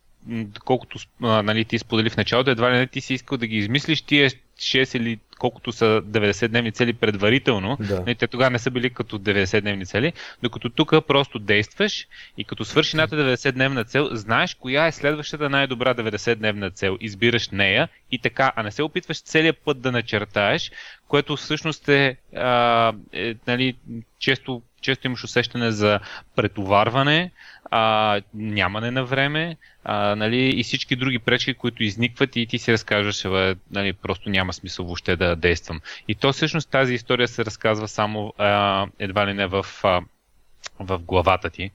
колкото 0.65 0.99
нали, 1.19 1.65
ти 1.65 1.79
сподели 1.79 2.09
в 2.09 2.17
началото, 2.17 2.51
едва 2.51 2.71
ли 2.71 2.77
не 2.77 2.87
ти 2.87 3.01
си 3.01 3.13
искал 3.13 3.37
да 3.37 3.47
ги 3.47 3.57
измислиш 3.57 4.01
тия 4.01 4.29
6 4.29 4.97
или 4.97 5.19
колкото 5.39 5.71
са 5.71 6.01
90-дневни 6.05 6.73
цели 6.73 6.93
предварително, 6.93 7.77
да. 7.79 7.99
нали, 7.99 8.15
те 8.15 8.27
тогава 8.27 8.49
не 8.49 8.59
са 8.59 8.71
били 8.71 8.89
като 8.89 9.19
90-дневни 9.19 9.85
цели, 9.85 10.13
докато 10.43 10.69
тук 10.69 10.93
просто 11.07 11.39
действаш 11.39 12.07
и 12.37 12.43
като 12.43 12.65
свърши 12.65 12.97
над 12.97 13.11
90-дневна 13.11 13.87
цел, 13.87 14.09
знаеш 14.11 14.53
коя 14.55 14.87
е 14.87 14.91
следващата 14.91 15.49
най-добра 15.49 15.95
90-дневна 15.95 16.73
цел, 16.73 16.97
избираш 17.01 17.49
нея 17.49 17.89
и 18.11 18.19
така, 18.19 18.53
а 18.55 18.63
не 18.63 18.71
се 18.71 18.83
опитваш 18.83 19.21
целият 19.21 19.57
път 19.57 19.81
да 19.81 19.91
начертаеш, 19.91 20.71
което 21.07 21.35
всъщност 21.35 21.89
е, 21.89 22.17
а, 22.35 22.93
е 23.13 23.35
нали, 23.47 23.75
често, 24.19 24.61
често 24.81 25.07
имаш 25.07 25.23
усещане 25.23 25.71
за 25.71 25.99
претоварване, 26.35 27.31
а, 27.71 28.21
нямане 28.33 28.91
на 28.91 29.05
време 29.05 29.57
а, 29.83 30.15
нали, 30.15 30.59
и 30.59 30.63
всички 30.63 30.95
други 30.95 31.19
пречки, 31.19 31.53
които 31.53 31.83
изникват 31.83 32.35
и 32.35 32.45
ти 32.45 32.57
си 32.57 32.73
разказваш, 32.73 33.23
бе, 33.23 33.55
нали, 33.71 33.93
просто 33.93 34.29
няма 34.29 34.53
смисъл 34.53 34.85
въобще 34.85 35.15
да 35.15 35.35
действам. 35.35 35.81
И 36.07 36.15
то 36.15 36.33
всъщност 36.33 36.69
тази 36.69 36.93
история 36.93 37.27
се 37.27 37.45
разказва 37.45 37.87
само 37.87 38.33
а, 38.37 38.87
едва 38.99 39.27
ли 39.27 39.33
не 39.33 39.47
в, 39.47 39.65
а, 39.83 40.01
в 40.79 40.99
главата 40.99 41.49
ти. 41.49 41.71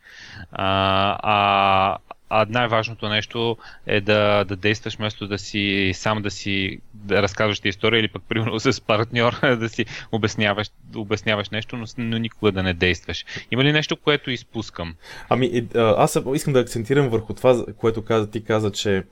А, 0.53 1.19
а, 1.23 1.99
а 2.29 2.47
най-важното 2.49 3.09
нещо 3.09 3.57
е 3.87 4.01
да, 4.01 4.45
да 4.45 4.57
действаш 4.57 4.97
вместо 4.97 5.29
да 5.29 5.39
си 5.39 5.93
сам 5.95 6.23
да 6.23 6.31
си 6.31 6.81
да 6.95 7.23
разказваш 7.23 7.61
история 7.65 8.01
или 8.01 8.09
пък 8.09 8.23
примерно 8.29 8.61
с 8.61 8.81
партньор 8.81 9.57
да 9.57 9.69
си 9.69 9.87
обясняваш, 10.13 10.71
обясняваш 10.97 11.51
нещо, 11.51 11.77
но, 11.77 11.85
но 11.99 12.19
никога 12.19 12.53
да 12.53 12.63
не 12.63 12.75
действаш. 12.75 13.25
Има 13.51 13.65
ли 13.65 13.73
нещо, 13.73 13.97
което 13.97 14.31
изпускам? 14.31 14.95
Ами, 15.29 15.67
аз 15.75 16.19
искам 16.35 16.53
да 16.53 16.61
акцентирам 16.61 17.09
върху 17.09 17.35
това, 17.35 17.65
което 17.77 18.05
каза, 18.05 18.31
ти 18.31 18.45
каза, 18.45 18.73
че 18.73 19.05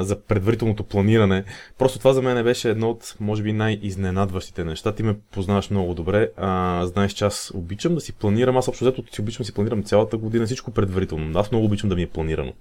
за 0.00 0.20
предварителното 0.20 0.84
планиране. 0.84 1.44
Просто 1.78 1.98
това 1.98 2.12
за 2.12 2.22
мен 2.22 2.44
беше 2.44 2.70
едно 2.70 2.90
от, 2.90 3.16
може 3.20 3.42
би, 3.42 3.52
най-изненадващите 3.52 4.64
неща. 4.64 4.94
Ти 4.94 5.02
ме 5.02 5.16
познаваш 5.32 5.70
много 5.70 5.94
добре. 5.94 6.30
А, 6.36 6.86
знаеш, 6.86 7.12
че 7.12 7.24
аз 7.24 7.52
обичам 7.54 7.94
да 7.94 8.00
си 8.00 8.12
планирам. 8.12 8.56
Аз 8.56 8.68
общо 8.68 8.84
взето 8.84 9.14
си 9.14 9.20
обичам 9.20 9.42
да 9.42 9.44
си 9.44 9.54
планирам 9.54 9.82
цялата 9.82 10.16
година, 10.16 10.46
всичко 10.46 10.70
предварително. 10.70 11.38
Аз 11.38 11.50
много 11.50 11.66
обичам 11.66 11.88
да 11.88 11.96
ми 11.96 12.02
е 12.02 12.06
планирано. 12.06 12.52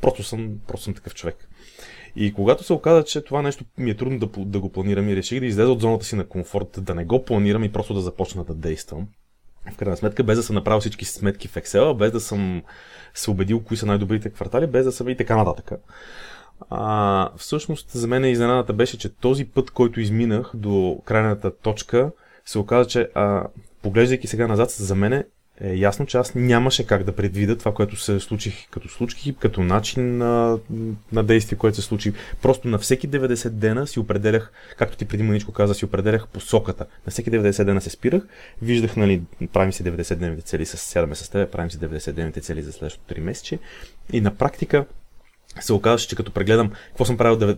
Просто 0.00 0.22
съм, 0.22 0.50
просто 0.68 0.84
съм 0.84 0.94
такъв 0.94 1.14
човек. 1.14 1.48
И 2.16 2.32
когато 2.32 2.64
се 2.64 2.72
оказа, 2.72 3.04
че 3.04 3.20
това 3.20 3.42
нещо 3.42 3.64
ми 3.78 3.90
е 3.90 3.94
трудно 3.94 4.18
да, 4.18 4.28
да 4.44 4.60
го 4.60 4.72
планирам 4.72 5.08
и 5.08 5.16
реших 5.16 5.40
да 5.40 5.46
излеза 5.46 5.70
от 5.70 5.80
зоната 5.80 6.04
си 6.04 6.16
на 6.16 6.24
комфорт, 6.24 6.78
да 6.78 6.94
не 6.94 7.04
го 7.04 7.24
планирам 7.24 7.64
и 7.64 7.72
просто 7.72 7.94
да 7.94 8.00
започна 8.00 8.44
да 8.44 8.54
действам. 8.54 9.08
В 9.72 9.76
крайна 9.76 9.96
сметка, 9.96 10.24
без 10.24 10.36
да 10.36 10.42
съм 10.42 10.54
направил 10.54 10.80
всички 10.80 11.04
сметки 11.04 11.48
в 11.48 11.54
Excel, 11.54 11.96
без 11.96 12.12
да 12.12 12.20
съм 12.20 12.62
се 13.14 13.30
убедил 13.30 13.60
кои 13.60 13.76
са 13.76 13.86
най-добрите 13.86 14.30
квартали, 14.30 14.66
без 14.66 14.84
да 14.84 14.92
съм 14.92 15.08
и 15.08 15.16
така 15.16 15.36
нататък. 15.36 15.72
А, 16.70 17.30
всъщност 17.36 17.90
за 17.90 18.06
мен 18.06 18.24
изненадата 18.24 18.72
беше, 18.72 18.98
че 18.98 19.08
този 19.08 19.44
път, 19.44 19.70
който 19.70 20.00
изминах 20.00 20.50
до 20.54 21.00
крайната 21.04 21.56
точка, 21.56 22.10
се 22.44 22.58
оказа, 22.58 22.88
че 22.88 23.10
а, 23.14 23.46
поглеждайки 23.82 24.26
сега 24.26 24.46
назад, 24.46 24.70
за 24.70 24.94
мен 24.94 25.24
е 25.60 25.74
ясно, 25.74 26.06
че 26.06 26.16
аз 26.16 26.34
нямаше 26.34 26.86
как 26.86 27.04
да 27.04 27.12
предвида 27.12 27.58
това, 27.58 27.74
което 27.74 27.96
се 27.96 28.20
случи 28.20 28.68
като 28.70 28.88
случки, 28.88 29.34
като 29.40 29.62
начин 29.62 30.18
на, 30.18 30.58
на 31.12 31.24
действие, 31.24 31.58
което 31.58 31.76
се 31.76 31.82
случи. 31.82 32.12
Просто 32.42 32.68
на 32.68 32.78
всеки 32.78 33.08
90 33.08 33.48
дена 33.48 33.86
си 33.86 34.00
определях, 34.00 34.52
както 34.78 34.96
ти 34.96 35.04
преди 35.04 35.22
маничко 35.22 35.52
каза, 35.52 35.74
си 35.74 35.84
определях 35.84 36.28
посоката. 36.28 36.86
На 37.06 37.10
всеки 37.10 37.30
90 37.30 37.64
дена 37.64 37.80
се 37.80 37.90
спирах, 37.90 38.22
виждах, 38.62 38.96
нали, 38.96 39.22
правим 39.52 39.72
си 39.72 39.84
90 39.84 40.14
дневните 40.14 40.46
цели, 40.46 40.66
с 40.66 40.76
сядаме 40.76 41.14
с 41.14 41.28
теб, 41.28 41.50
правим 41.52 41.70
си 41.70 41.78
90 41.78 42.12
дневните 42.12 42.40
цели 42.40 42.62
за 42.62 42.72
следващото 42.72 43.14
3 43.14 43.20
месече. 43.20 43.58
И 44.12 44.20
на 44.20 44.34
практика 44.34 44.84
се 45.60 45.72
оказа, 45.72 46.06
че 46.06 46.16
като 46.16 46.32
прегледам 46.32 46.70
какво 46.88 47.04
съм 47.04 47.16
правил 47.16 47.56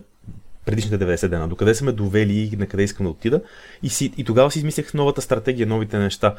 предишните 0.65 1.05
90 1.05 1.27
дена, 1.27 1.47
докъде 1.47 1.75
са 1.75 1.85
ме 1.85 1.91
довели 1.91 2.49
и 2.53 2.57
на 2.57 2.67
къде 2.67 2.83
искам 2.83 3.05
да 3.05 3.09
отида. 3.09 3.41
И, 3.83 3.89
си, 3.89 4.13
и 4.17 4.23
тогава 4.23 4.51
си 4.51 4.59
измислях 4.59 4.93
новата 4.93 5.21
стратегия, 5.21 5.67
новите 5.67 5.97
неща. 5.97 6.35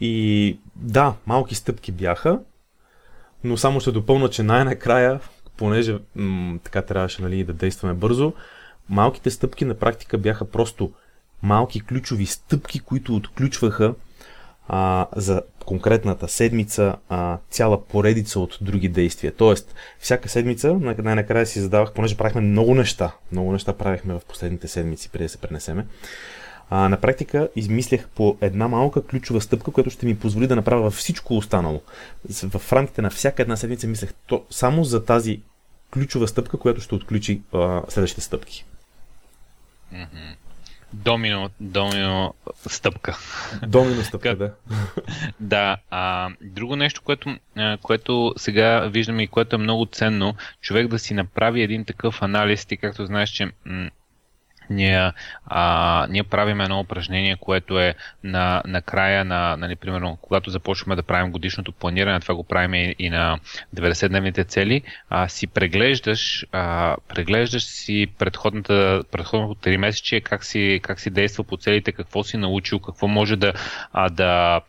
И 0.00 0.58
да, 0.76 1.14
малки 1.26 1.54
стъпки 1.54 1.92
бяха, 1.92 2.40
но 3.44 3.56
само 3.56 3.80
ще 3.80 3.92
допълна, 3.92 4.30
че 4.30 4.42
най-накрая, 4.42 5.20
понеже 5.56 5.98
м- 6.14 6.58
така 6.64 6.82
трябваше 6.82 7.22
нали, 7.22 7.44
да 7.44 7.52
действаме 7.52 7.94
бързо, 7.94 8.32
малките 8.88 9.30
стъпки 9.30 9.64
на 9.64 9.74
практика 9.74 10.18
бяха 10.18 10.44
просто 10.44 10.92
малки 11.42 11.80
ключови 11.80 12.26
стъпки, 12.26 12.80
които 12.80 13.16
отключваха 13.16 13.94
а, 14.68 15.06
за 15.16 15.42
конкретната 15.64 16.28
седмица 16.28 16.96
а, 17.08 17.38
цяла 17.50 17.84
поредица 17.84 18.40
от 18.40 18.58
други 18.60 18.88
действия. 18.88 19.32
Тоест, 19.32 19.74
всяка 19.98 20.28
седмица, 20.28 20.74
най-накрая 20.74 21.46
си 21.46 21.60
задавах, 21.60 21.92
понеже 21.92 22.16
правихме 22.16 22.40
много 22.40 22.74
неща, 22.74 23.12
много 23.32 23.52
неща 23.52 23.72
правихме 23.72 24.14
в 24.14 24.20
последните 24.28 24.68
седмици, 24.68 25.08
преди 25.08 25.24
да 25.24 25.28
се 25.28 25.38
пренесеме. 25.38 25.86
А, 26.74 26.88
на 26.88 27.00
практика 27.00 27.48
измислях 27.56 28.08
по 28.08 28.38
една 28.40 28.68
малка 28.68 29.06
ключова 29.06 29.40
стъпка, 29.40 29.70
която 29.70 29.90
ще 29.90 30.06
ми 30.06 30.18
позволи 30.18 30.46
да 30.46 30.56
направя 30.56 30.90
всичко 30.90 31.36
останало. 31.36 31.82
В 32.30 32.72
рамките 32.72 33.02
на 33.02 33.10
всяка 33.10 33.42
една 33.42 33.56
седмица 33.56 33.86
мислех 33.86 34.12
то, 34.26 34.44
само 34.50 34.84
за 34.84 35.04
тази 35.04 35.40
ключова 35.92 36.28
стъпка, 36.28 36.58
която 36.58 36.80
ще 36.80 36.94
отключи 36.94 37.40
а, 37.52 37.82
следващите 37.88 38.20
стъпки. 38.20 38.64
Mm-hmm. 39.94 40.36
Домино, 40.92 41.50
домино 41.60 42.34
стъпка. 42.68 43.18
Домино 43.66 44.02
стъпка, 44.02 44.36
да. 44.36 44.52
да. 45.40 45.76
А, 45.90 46.30
друго 46.40 46.76
нещо, 46.76 47.02
което, 47.02 47.36
което 47.82 48.34
сега 48.36 48.80
виждаме 48.80 49.22
и 49.22 49.28
което 49.28 49.56
е 49.56 49.58
много 49.58 49.86
ценно, 49.86 50.34
човек 50.60 50.88
да 50.88 50.98
си 50.98 51.14
направи 51.14 51.62
един 51.62 51.84
такъв 51.84 52.22
анализ, 52.22 52.66
ти 52.66 52.76
както 52.76 53.06
знаеш, 53.06 53.30
че 53.30 53.50
ние, 54.74 55.12
а, 55.46 56.06
ние 56.10 56.22
правим 56.22 56.60
едно 56.60 56.80
упражнение, 56.80 57.36
което 57.40 57.80
е 57.80 57.94
на, 58.24 58.62
на 58.66 58.82
края 58.82 59.24
на, 59.24 59.56
нали, 59.56 59.76
примерно, 59.76 60.18
когато 60.22 60.50
започваме 60.50 60.96
да 60.96 61.02
правим 61.02 61.32
годишното 61.32 61.72
планиране, 61.72 62.20
това 62.20 62.34
го 62.34 62.44
правим 62.44 62.74
и, 62.74 62.94
и 62.98 63.10
на 63.10 63.38
90-дневните 63.76 64.48
цели, 64.48 64.82
а, 65.10 65.28
си 65.28 65.46
преглеждаш, 65.46 66.46
а, 66.52 66.96
преглеждаш 67.08 67.64
си 67.64 68.06
предходната, 68.18 69.02
предходното 69.12 69.68
3 69.68 69.76
месече, 69.76 70.20
как 70.20 70.44
си, 70.44 70.80
как 70.82 71.00
си 71.00 71.10
действа 71.10 71.44
по 71.44 71.56
целите, 71.56 71.92
какво 71.92 72.24
си 72.24 72.36
научил, 72.36 72.78
какво 72.78 73.08
може 73.08 73.36
да, 73.36 73.52
а, 73.92 74.08
да 74.08 74.60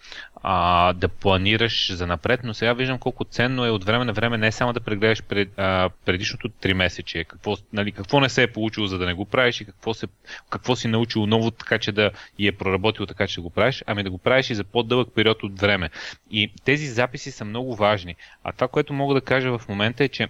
а, 0.43 0.93
да 0.93 1.07
планираш 1.07 1.93
за 1.93 2.07
напред, 2.07 2.39
но 2.43 2.53
сега 2.53 2.73
виждам 2.73 2.99
колко 2.99 3.23
ценно 3.23 3.65
е 3.65 3.69
от 3.69 3.83
време 3.83 4.05
на 4.05 4.13
време 4.13 4.37
не 4.37 4.51
само 4.51 4.73
да 4.73 4.79
прегледаш 4.79 5.23
пред, 5.23 5.49
а, 5.57 5.89
предишното 6.05 6.49
3 6.49 6.73
месече, 6.73 7.23
какво, 7.23 7.57
нали, 7.73 7.91
какво 7.91 8.19
не 8.19 8.29
се 8.29 8.43
е 8.43 8.51
получило 8.51 8.87
за 8.87 8.97
да 8.97 9.05
не 9.05 9.13
го 9.13 9.25
правиш 9.25 9.61
и 9.61 9.65
какво, 9.65 9.93
се, 9.93 10.07
какво 10.49 10.75
си 10.75 10.87
научил 10.87 11.25
ново 11.25 11.51
така, 11.51 11.79
че 11.79 11.91
да 11.91 12.11
и 12.37 12.47
е 12.47 12.51
проработил 12.51 13.05
така, 13.05 13.27
че 13.27 13.35
да 13.35 13.41
го 13.41 13.49
правиш, 13.49 13.83
ами 13.87 14.03
да 14.03 14.09
го 14.09 14.17
правиш 14.17 14.49
и 14.49 14.55
за 14.55 14.63
по-дълъг 14.63 15.09
период 15.15 15.43
от 15.43 15.59
време. 15.59 15.89
И 16.31 16.51
тези 16.63 16.87
записи 16.87 17.31
са 17.31 17.45
много 17.45 17.75
важни. 17.75 18.15
А 18.43 18.51
това, 18.51 18.67
което 18.67 18.93
мога 18.93 19.13
да 19.13 19.21
кажа 19.21 19.57
в 19.57 19.67
момента 19.69 20.03
е, 20.03 20.07
че 20.07 20.27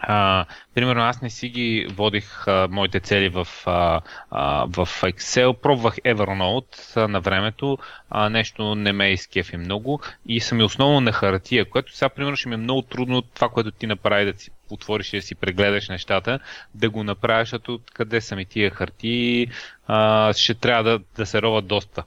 а, 0.00 0.44
примерно 0.74 1.02
аз 1.02 1.22
не 1.22 1.30
си 1.30 1.48
ги 1.48 1.86
водих 1.90 2.48
а, 2.48 2.68
моите 2.70 3.00
цели 3.00 3.28
в, 3.28 3.48
а, 3.66 4.00
а, 4.30 4.64
в 4.64 4.86
Excel, 5.02 5.52
пробвах 5.52 5.96
Evernote 5.96 6.96
а, 6.96 7.08
на 7.08 7.20
времето, 7.20 7.78
а, 8.10 8.28
нещо 8.28 8.74
не 8.74 8.92
ме 8.92 9.10
изкефи 9.10 9.56
много. 9.56 10.00
И 10.26 10.40
съм 10.40 10.60
и 10.60 10.64
основно 10.64 11.00
на 11.00 11.12
хартия, 11.12 11.70
което 11.70 11.96
сега 11.96 12.08
примерно 12.08 12.36
ще 12.36 12.48
ми 12.48 12.54
е 12.54 12.58
много 12.58 12.82
трудно 12.82 13.22
това, 13.22 13.48
което 13.48 13.70
ти 13.70 13.86
направи 13.86 14.32
да 14.32 14.38
си 14.38 14.50
отвориш 14.70 15.12
и 15.12 15.16
да 15.16 15.22
си 15.22 15.34
прегледаш 15.34 15.88
нещата, 15.88 16.38
да 16.74 16.90
го 16.90 17.04
направиш, 17.04 17.48
защото 17.48 17.80
къде 17.94 18.20
са 18.20 18.36
ми 18.36 18.44
тия 18.44 18.70
хартии, 18.70 19.46
а, 19.86 20.32
ще 20.32 20.54
трябва 20.54 20.82
да, 20.84 21.00
да 21.16 21.26
се 21.26 21.42
роват 21.42 21.66
доста. 21.66 22.04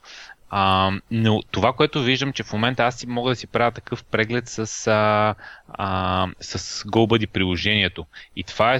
А, 0.53 0.91
но 1.11 1.41
това, 1.51 1.73
което 1.73 2.01
виждам, 2.01 2.33
че 2.33 2.43
в 2.43 2.53
момента 2.53 2.83
аз 2.83 2.95
си 2.95 3.07
мога 3.07 3.29
да 3.29 3.35
си 3.35 3.47
правя 3.47 3.71
такъв 3.71 4.03
преглед 4.03 4.47
с, 4.47 4.87
а, 4.87 5.35
а, 5.69 6.27
с 6.39 6.83
GoBuddy 6.83 7.27
приложението. 7.27 8.05
И 8.35 8.43
това 8.43 8.75
е, 8.75 8.79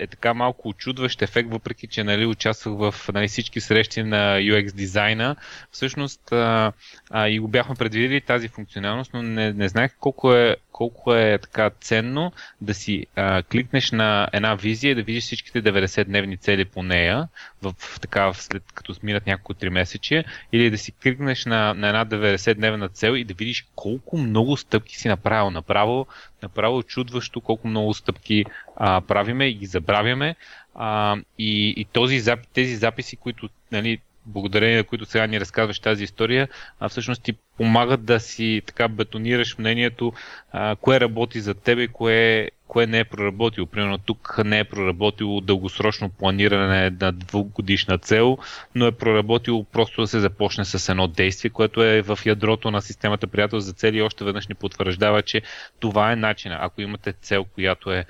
е 0.00 0.06
така 0.06 0.34
малко 0.34 0.68
очудващ 0.68 1.22
ефект, 1.22 1.50
въпреки 1.50 1.86
че 1.86 2.04
нали, 2.04 2.26
участвах 2.26 2.92
в 2.92 3.10
нали, 3.12 3.28
всички 3.28 3.60
срещи 3.60 4.02
на 4.02 4.38
UX 4.38 4.72
дизайна. 4.74 5.36
Всъщност 5.70 6.32
а, 6.32 6.72
а, 7.10 7.28
и 7.28 7.38
го 7.38 7.48
бяхме 7.48 7.74
предвидели 7.74 8.20
тази 8.20 8.48
функционалност, 8.48 9.10
но 9.14 9.22
не, 9.22 9.52
не 9.52 9.68
знаех 9.68 9.96
колко 10.00 10.34
е, 10.34 10.56
колко 10.72 11.14
е 11.14 11.38
така 11.38 11.70
ценно 11.80 12.32
да 12.60 12.74
си 12.74 13.06
а, 13.16 13.42
кликнеш 13.42 13.90
на 13.90 14.28
една 14.32 14.54
визия 14.54 14.90
и 14.90 14.94
да 14.94 15.02
видиш 15.02 15.24
всичките 15.24 15.62
90-дневни 15.62 16.40
цели 16.40 16.64
по 16.64 16.82
нея, 16.82 17.28
в, 17.62 17.74
така, 18.00 18.32
след 18.32 18.72
като 18.74 18.94
смират 18.94 19.26
няколко 19.26 19.54
3 19.54 19.68
месече, 19.68 20.24
или 20.52 20.70
да 20.70 20.78
си 20.78 20.92
кликнеш 20.92 21.44
на, 21.46 21.74
на 21.74 21.88
една 21.88 22.06
90-дневна 22.06 22.92
цел 22.92 23.12
и 23.12 23.24
да 23.24 23.34
видиш 23.34 23.66
колко 23.74 24.18
много 24.18 24.56
стъпки 24.56 24.98
си 24.98 25.08
направил. 25.08 25.50
Направо, 25.50 26.06
направо 26.42 26.82
чудващо 26.82 27.40
колко 27.40 27.68
много 27.68 27.94
стъпки 27.94 28.44
а, 28.76 29.00
правиме 29.00 29.48
и 29.48 29.54
ги 29.54 29.66
забравяме. 29.66 30.36
А, 30.74 31.16
и, 31.38 31.74
и 31.76 31.84
този, 31.84 32.22
тези 32.52 32.76
записи, 32.76 33.16
които 33.16 33.48
нали, 33.72 34.00
благодарение 34.26 34.76
на 34.76 34.84
които 34.84 35.04
сега 35.04 35.26
ни 35.26 35.40
разказваш 35.40 35.78
тази 35.80 36.04
история, 36.04 36.48
а 36.80 36.88
всъщност 36.88 37.22
ти 37.22 37.32
помагат 37.56 38.04
да 38.04 38.20
си 38.20 38.62
така 38.66 38.88
бетонираш 38.88 39.58
мнението, 39.58 40.12
а, 40.52 40.76
кое 40.76 41.00
работи 41.00 41.40
за 41.40 41.54
тебе, 41.54 41.88
кое, 41.88 42.50
кое 42.68 42.86
не 42.86 42.98
е 42.98 43.04
проработило. 43.04 43.66
Примерно 43.66 43.98
тук 43.98 44.38
не 44.44 44.58
е 44.58 44.64
проработило 44.64 45.40
дългосрочно 45.40 46.08
планиране 46.08 46.90
на 47.00 47.12
двугодишна 47.12 47.98
цел, 47.98 48.38
но 48.74 48.86
е 48.86 48.92
проработило 48.92 49.64
просто 49.64 50.00
да 50.00 50.06
се 50.06 50.20
започне 50.20 50.64
с 50.64 50.88
едно 50.88 51.08
действие, 51.08 51.50
което 51.50 51.82
е 51.82 52.02
в 52.02 52.18
ядрото 52.26 52.70
на 52.70 52.82
системата 52.82 53.26
приятел 53.26 53.60
за 53.60 53.72
цели 53.72 53.96
и 53.96 54.02
още 54.02 54.24
веднъж 54.24 54.48
ни 54.48 54.54
потвърждава, 54.54 55.22
че 55.22 55.42
това 55.80 56.12
е 56.12 56.16
начина. 56.16 56.58
Ако 56.60 56.80
имате 56.80 57.12
цел, 57.12 57.44
която 57.44 57.92
е 57.92 58.04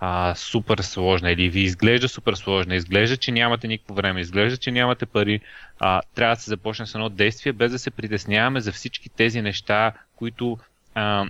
а, 0.00 0.34
супер 0.34 0.78
сложна 0.78 1.30
или 1.30 1.48
ви 1.48 1.60
изглежда 1.60 2.08
супер 2.08 2.34
сложна, 2.34 2.74
изглежда, 2.74 3.16
че 3.16 3.32
нямате 3.32 3.68
никакво 3.68 3.94
време, 3.94 4.20
изглежда, 4.20 4.56
че 4.56 4.70
нямате 4.70 5.06
пари, 5.06 5.40
а, 5.78 6.00
трябва 6.14 6.34
да 6.34 6.40
се 6.42 6.50
започне 6.50 6.86
с 6.86 6.94
едно 6.94 7.08
действие, 7.08 7.52
без 7.52 7.72
да 7.72 7.78
се 7.78 7.90
притесняваме 7.90 8.60
за 8.60 8.72
всички 8.72 9.08
тези 9.08 9.42
неща, 9.42 9.92
които 10.16 10.58
а, 10.94 11.26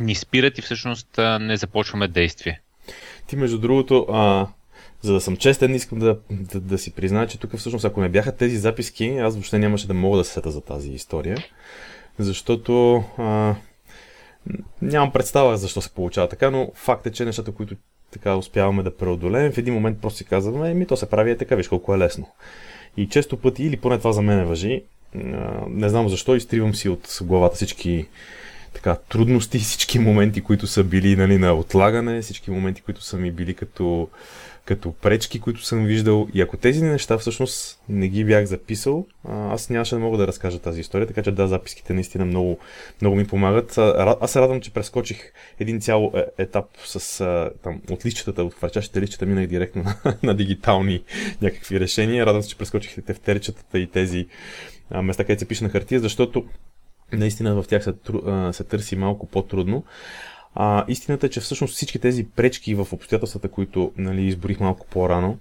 ни 0.00 0.14
спират 0.14 0.58
и 0.58 0.62
всъщност 0.62 1.18
а, 1.18 1.38
не 1.38 1.56
започваме 1.56 2.08
действие. 2.08 2.60
Ти, 3.26 3.36
между 3.36 3.58
другото, 3.58 4.06
а, 4.12 4.46
за 5.02 5.12
да 5.12 5.20
съм 5.20 5.36
честен, 5.36 5.74
искам 5.74 5.98
да, 5.98 6.18
да, 6.30 6.60
да 6.60 6.78
си 6.78 6.94
призная, 6.94 7.26
че 7.26 7.38
тук 7.38 7.56
всъщност, 7.56 7.84
ако 7.84 8.00
не 8.00 8.08
бяха 8.08 8.36
тези 8.36 8.56
записки, 8.56 9.08
аз 9.08 9.34
въобще 9.34 9.58
нямаше 9.58 9.86
да 9.86 9.94
мога 9.94 10.18
да 10.18 10.24
се 10.24 10.32
сета 10.32 10.50
за 10.50 10.60
тази 10.60 10.92
история. 10.92 11.36
Защото 12.18 13.04
а, 13.18 13.54
Нямам 14.82 15.12
представа 15.12 15.56
защо 15.56 15.80
се 15.80 15.90
получава 15.90 16.28
така, 16.28 16.50
но 16.50 16.70
факт 16.74 17.06
е, 17.06 17.12
че 17.12 17.24
нещата, 17.24 17.52
които 17.52 17.76
така 18.10 18.36
успяваме 18.36 18.82
да 18.82 18.96
преодолеем, 18.96 19.52
в 19.52 19.58
един 19.58 19.74
момент 19.74 20.00
просто 20.00 20.16
си 20.16 20.24
казваме, 20.24 20.74
ми 20.74 20.86
то 20.86 20.96
се 20.96 21.10
прави 21.10 21.30
е 21.30 21.36
така, 21.36 21.56
виж 21.56 21.68
колко 21.68 21.94
е 21.94 21.98
лесно. 21.98 22.28
И 22.96 23.08
често 23.08 23.36
пъти, 23.36 23.64
или 23.64 23.76
поне 23.76 23.98
това 23.98 24.12
за 24.12 24.22
мен 24.22 24.44
въжи, 24.44 24.82
не 25.68 25.88
знам 25.88 26.08
защо, 26.08 26.36
изтривам 26.36 26.74
си 26.74 26.88
от 26.88 27.18
главата 27.22 27.54
всички 27.56 28.06
така, 28.74 28.96
трудности, 29.08 29.58
всички 29.58 29.98
моменти, 29.98 30.40
които 30.40 30.66
са 30.66 30.84
били 30.84 31.16
нали, 31.16 31.38
на 31.38 31.52
отлагане, 31.54 32.22
всички 32.22 32.50
моменти, 32.50 32.82
които 32.82 33.02
са 33.02 33.16
ми 33.16 33.32
били 33.32 33.54
като, 33.54 34.08
като 34.66 34.92
пречки, 34.92 35.40
които 35.40 35.64
съм 35.64 35.84
виждал. 35.84 36.28
И 36.34 36.40
ако 36.40 36.56
тези 36.56 36.84
неща 36.84 37.18
всъщност 37.18 37.80
не 37.88 38.08
ги 38.08 38.24
бях 38.24 38.44
записал, 38.44 39.06
аз 39.24 39.70
нямаше 39.70 39.94
да 39.94 40.00
мога 40.00 40.18
да 40.18 40.26
разкажа 40.26 40.58
тази 40.58 40.80
история, 40.80 41.06
така 41.06 41.22
че 41.22 41.30
да, 41.30 41.48
записките 41.48 41.92
наистина 41.92 42.24
много, 42.24 42.58
много 43.00 43.16
ми 43.16 43.26
помагат. 43.26 43.78
Аз 44.20 44.30
се 44.30 44.40
радвам, 44.40 44.60
че 44.60 44.72
прескочих 44.72 45.32
един 45.60 45.80
цял 45.80 46.12
е, 46.14 46.24
етап 46.38 46.64
с 46.84 47.18
там, 47.62 47.80
от 47.90 48.06
лищата, 48.06 48.44
от 48.44 48.54
хвърчащите 48.54 49.00
лищата, 49.00 49.26
минах 49.26 49.46
директно 49.46 49.82
на, 49.82 50.16
на 50.22 50.34
дигитални 50.34 51.02
някакви 51.42 51.80
решения. 51.80 52.26
Радвам 52.26 52.42
се, 52.42 52.48
че 52.48 52.58
прескочих 52.58 53.04
тефтерчетата 53.04 53.78
и 53.78 53.86
тези 53.86 54.26
места, 55.02 55.24
където 55.24 55.40
се 55.40 55.48
пише 55.48 55.64
на 55.64 55.70
хартия, 55.70 56.00
защото 56.00 56.44
наистина 57.12 57.62
в 57.62 57.68
тях 57.68 57.84
се, 57.84 57.92
се 58.52 58.64
търси 58.64 58.96
малко 58.96 59.26
по-трудно. 59.26 59.84
А, 60.58 60.84
истината 60.88 61.26
е, 61.26 61.30
че 61.30 61.40
всъщност 61.40 61.74
всички 61.74 61.98
тези 61.98 62.26
пречки 62.36 62.74
в 62.74 62.88
обстоятелствата, 62.92 63.48
които 63.48 63.92
нали, 63.96 64.26
изборих 64.26 64.60
малко 64.60 64.86
по-рано, 64.90 65.38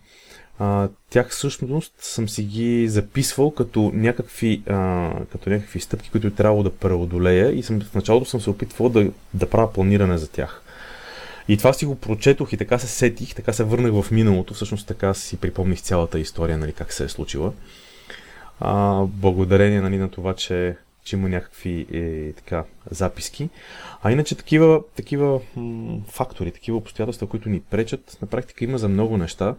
а, 0.60 0.90
тях 1.10 1.30
всъщност 1.30 1.94
съм 2.00 2.30
си 2.30 2.44
ги 2.44 2.88
записвал 2.88 3.52
като 3.52 3.92
някакви, 3.94 4.64
а, 4.70 5.12
като 5.32 5.50
някакви 5.50 5.80
стъпки, 5.80 6.10
които 6.10 6.28
е 6.28 6.32
трябвало 6.32 6.64
да 6.64 6.76
преодолея 6.76 7.52
и 7.52 7.64
съм, 7.64 7.82
в 7.82 7.96
началото 7.96 8.30
съм 8.30 8.42
се 8.42 8.50
опитвал 8.50 8.90
да, 8.90 9.12
да 9.34 9.50
правя 9.50 9.74
планиране 9.74 10.18
за 10.18 10.32
тях. 10.32 10.62
И 11.48 11.58
това 11.58 11.74
си 11.74 11.86
го 11.86 11.96
прочетох 11.96 12.54
и 12.54 12.58
така 12.58 12.78
се 12.80 12.88
сетих, 12.88 13.36
така 13.36 13.54
се 13.54 13.64
върнах 13.64 14.02
в 14.02 14.12
миналото, 14.12 14.54
всъщност 14.54 14.88
така 14.88 15.14
си 15.14 15.38
припомних 15.38 15.82
цялата 15.82 16.20
история, 16.20 16.58
нали, 16.58 16.74
как 16.74 16.94
се 16.94 17.04
е 17.04 17.10
случила. 17.10 17.54
А, 18.60 19.02
благодарение 19.06 19.82
нали, 19.82 19.98
на 19.98 20.10
това, 20.10 20.34
че 20.34 20.76
че 21.06 21.16
има 21.16 21.30
някакви 21.30 21.86
е, 21.94 22.34
така, 22.34 22.64
записки. 22.92 23.50
А 24.04 24.12
иначе 24.12 24.36
такива, 24.36 24.82
такива 24.96 25.40
фактори, 26.08 26.52
такива 26.52 26.78
обстоятелства, 26.78 27.28
които 27.28 27.50
ни 27.50 27.60
пречат, 27.60 28.18
на 28.22 28.28
практика 28.28 28.64
има 28.64 28.78
за 28.78 28.90
много 28.90 29.18
неща. 29.18 29.56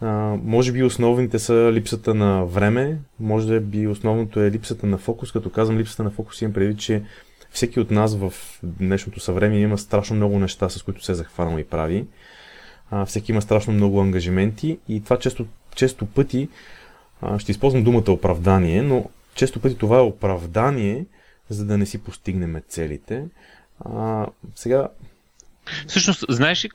А, 0.00 0.36
може 0.42 0.72
би 0.72 0.82
основните 0.82 1.38
са 1.38 1.70
липсата 1.72 2.14
на 2.14 2.44
време, 2.44 2.98
може 3.20 3.60
би 3.60 3.86
основното 3.86 4.40
е 4.40 4.50
липсата 4.50 4.86
на 4.86 4.98
фокус. 4.98 5.32
Като 5.32 5.50
казвам 5.50 5.78
липсата 5.78 6.04
на 6.04 6.10
фокус, 6.10 6.42
имам 6.42 6.52
предвид, 6.52 6.78
че 6.78 7.02
всеки 7.50 7.80
от 7.80 7.90
нас 7.90 8.16
в 8.16 8.32
днешното 8.62 9.20
съвремие 9.20 9.60
има 9.60 9.78
страшно 9.78 10.16
много 10.16 10.38
неща, 10.38 10.68
с 10.68 10.82
които 10.82 11.04
се 11.04 11.12
е 11.12 11.14
захванал 11.14 11.58
и 11.58 11.64
прави. 11.64 12.06
А, 12.90 13.06
всеки 13.06 13.32
има 13.32 13.42
страшно 13.42 13.72
много 13.72 14.00
ангажименти 14.00 14.78
и 14.88 15.04
това 15.04 15.18
често, 15.18 15.46
често 15.74 16.06
пъти 16.06 16.48
ще 17.38 17.52
използвам 17.52 17.84
думата 17.84 18.10
оправдание, 18.10 18.82
но 18.82 19.04
често 19.38 19.60
пъти 19.60 19.78
това 19.78 19.98
е 19.98 20.02
оправдание, 20.02 21.06
за 21.48 21.64
да 21.64 21.78
не 21.78 21.86
си 21.86 22.02
постигнем 22.02 22.62
целите. 22.68 23.24
А, 23.84 24.26
сега, 24.54 24.88
Всъщност, 25.86 26.24
знаеш 26.28 26.64
ли, 26.64 26.70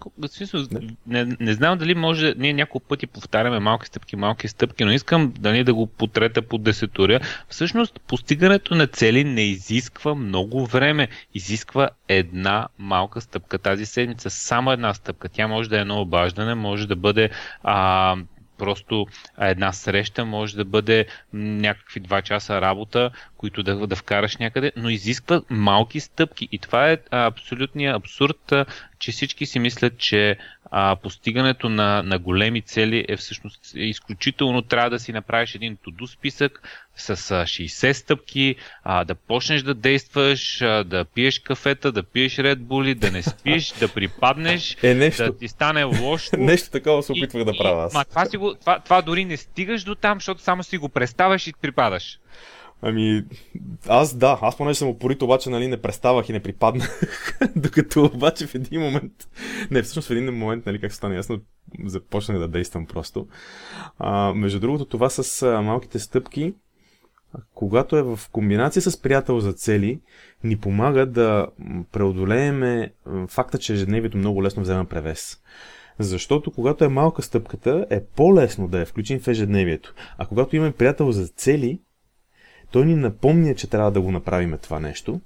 не, 0.72 0.96
не, 1.08 1.36
не 1.40 1.54
знам 1.54 1.78
дали 1.78 1.96
може, 1.96 2.34
ние 2.38 2.54
няколко 2.54 2.88
пъти 2.88 3.08
повтаряме 3.08 3.60
малки 3.60 3.88
стъпки, 3.88 4.16
малки 4.16 4.48
стъпки, 4.48 4.86
но 4.86 4.92
искам 4.92 5.34
дали 5.40 5.64
да 5.64 5.74
го 5.74 5.88
потрета 5.88 6.42
по 6.42 6.58
десетуря. 6.58 7.20
Всъщност, 7.50 8.00
постигането 8.08 8.76
на 8.76 8.88
цели 8.88 9.24
не 9.24 9.42
изисква 9.42 10.16
много 10.16 10.66
време, 10.66 11.08
изисква 11.34 11.90
една 12.08 12.68
малка 12.80 13.22
стъпка 13.22 13.58
тази 13.58 13.86
седмица, 13.86 14.30
само 14.30 14.72
една 14.72 14.94
стъпка. 14.94 15.30
Тя 15.30 15.48
може 15.48 15.70
да 15.70 15.78
е 15.78 15.82
едно 15.82 16.02
обаждане, 16.02 16.56
може 16.56 16.88
да 16.88 16.96
бъде 16.96 17.30
а, 17.64 18.16
просто 18.58 19.08
една 19.42 19.74
среща 19.74 20.26
може 20.26 20.56
да 20.56 20.66
бъде 20.66 21.06
някакви 21.34 22.00
два 22.00 22.22
часа 22.22 22.62
работа, 22.62 23.12
които 23.38 23.64
да, 23.64 23.88
да 23.88 23.96
вкараш 23.96 24.38
някъде, 24.38 24.72
но 24.76 24.90
изисква 24.90 25.42
малки 25.50 26.00
стъпки. 26.00 26.50
И 26.52 26.60
това 26.60 26.92
е 26.92 26.98
абсолютният 27.12 27.96
абсурд, 27.96 28.54
че 29.04 29.12
всички 29.12 29.46
си 29.46 29.60
мислят, 29.60 29.98
че 29.98 30.38
а, 30.72 30.96
постигането 30.96 31.70
на, 31.70 32.04
на 32.04 32.20
големи 32.20 32.62
цели 32.62 33.06
е 33.08 33.18
всъщност 33.18 33.60
изключително 33.76 34.62
трябва 34.62 34.90
да 34.90 35.00
си 35.00 35.12
направиш 35.12 35.56
един 35.56 35.78
туду 35.84 36.08
списък 36.08 36.62
с 36.96 37.16
60 37.16 37.92
стъпки, 37.92 38.56
а, 38.84 39.04
да 39.04 39.16
почнеш 39.16 39.62
да 39.62 39.74
действаш, 39.74 40.62
а, 40.62 40.84
да 40.84 41.06
пиеш 41.06 41.40
кафета, 41.40 41.92
да 41.92 42.04
пиеш 42.04 42.36
Bull, 42.38 42.96
да 42.96 43.12
не 43.12 43.24
спиш, 43.24 43.72
да 43.72 43.88
припаднеш, 43.88 44.78
е, 44.84 44.94
нещо. 44.94 45.24
да 45.24 45.38
ти 45.38 45.48
стане 45.48 45.84
лошо. 45.84 46.30
нещо 46.38 46.72
такова 46.72 47.04
се 47.04 47.12
опитвах 47.12 47.42
и, 47.42 47.46
да 47.46 47.58
правя 47.58 47.86
аз. 47.86 47.94
ма, 47.94 48.06
това, 48.06 48.26
си 48.26 48.38
го, 48.38 48.56
това, 48.56 48.80
това 48.80 49.02
дори 49.02 49.26
не 49.26 49.38
стигаш 49.38 49.84
до 49.84 49.96
там, 49.96 50.18
защото 50.18 50.42
само 50.42 50.64
си 50.64 50.78
го 50.78 50.90
представяш 50.90 51.48
и 51.48 51.54
припадаш. 51.62 52.20
Ами, 52.86 53.24
аз 53.88 54.16
да, 54.16 54.40
аз 54.42 54.58
понеже 54.58 54.80
съм 54.80 54.88
опорит, 54.88 55.22
обаче 55.22 55.50
нали, 55.50 55.68
не 55.68 55.82
преставах 55.82 56.30
и 56.30 56.34
не 56.34 56.40
припаднах, 56.40 57.02
докато 57.56 58.06
обаче 58.06 58.48
в 58.48 58.56
един 58.56 58.82
момент, 58.82 59.12
не, 59.72 59.82
всъщност 59.84 60.08
в 60.08 60.12
един 60.12 60.34
момент, 60.34 60.66
нали, 60.66 60.80
как 60.80 60.94
стана 60.94 61.16
ясно, 61.16 61.40
започнах 61.86 62.40
да 62.40 62.48
действам 62.48 62.86
просто. 62.86 63.28
А, 63.98 64.34
между 64.34 64.60
другото, 64.60 64.86
това 64.86 65.10
с 65.10 65.62
малките 65.64 66.00
стъпки, 66.00 66.54
когато 67.54 67.98
е 67.98 68.04
в 68.04 68.20
комбинация 68.32 68.82
с 68.82 69.02
приятел 69.02 69.40
за 69.40 69.54
цели, 69.54 70.02
ни 70.44 70.58
помага 70.58 71.06
да 71.06 71.48
преодолееме 71.92 72.94
факта, 73.28 73.58
че 73.58 73.74
ежедневието 73.74 74.18
много 74.18 74.44
лесно 74.44 74.64
взема 74.64 74.86
превес. 74.86 75.42
Защото 76.00 76.52
когато 76.52 76.86
е 76.86 76.88
малка 76.88 77.22
стъпката, 77.22 77.86
е 77.90 78.06
по-лесно 78.06 78.68
да 78.68 78.80
я 78.80 78.86
включим 78.86 79.20
в 79.20 79.28
ежедневието. 79.28 79.94
А 80.18 80.26
когато 80.26 80.56
имаме 80.56 80.72
приятел 80.72 81.12
за 81.12 81.28
цели, 81.28 81.80
той 82.74 82.86
ни 82.86 82.96
напомня, 82.96 83.56
че 83.56 83.70
трябва 83.70 83.92
да 83.92 84.02
го 84.02 84.12
направим 84.12 84.58
това 84.62 84.80
нещо 84.80 85.22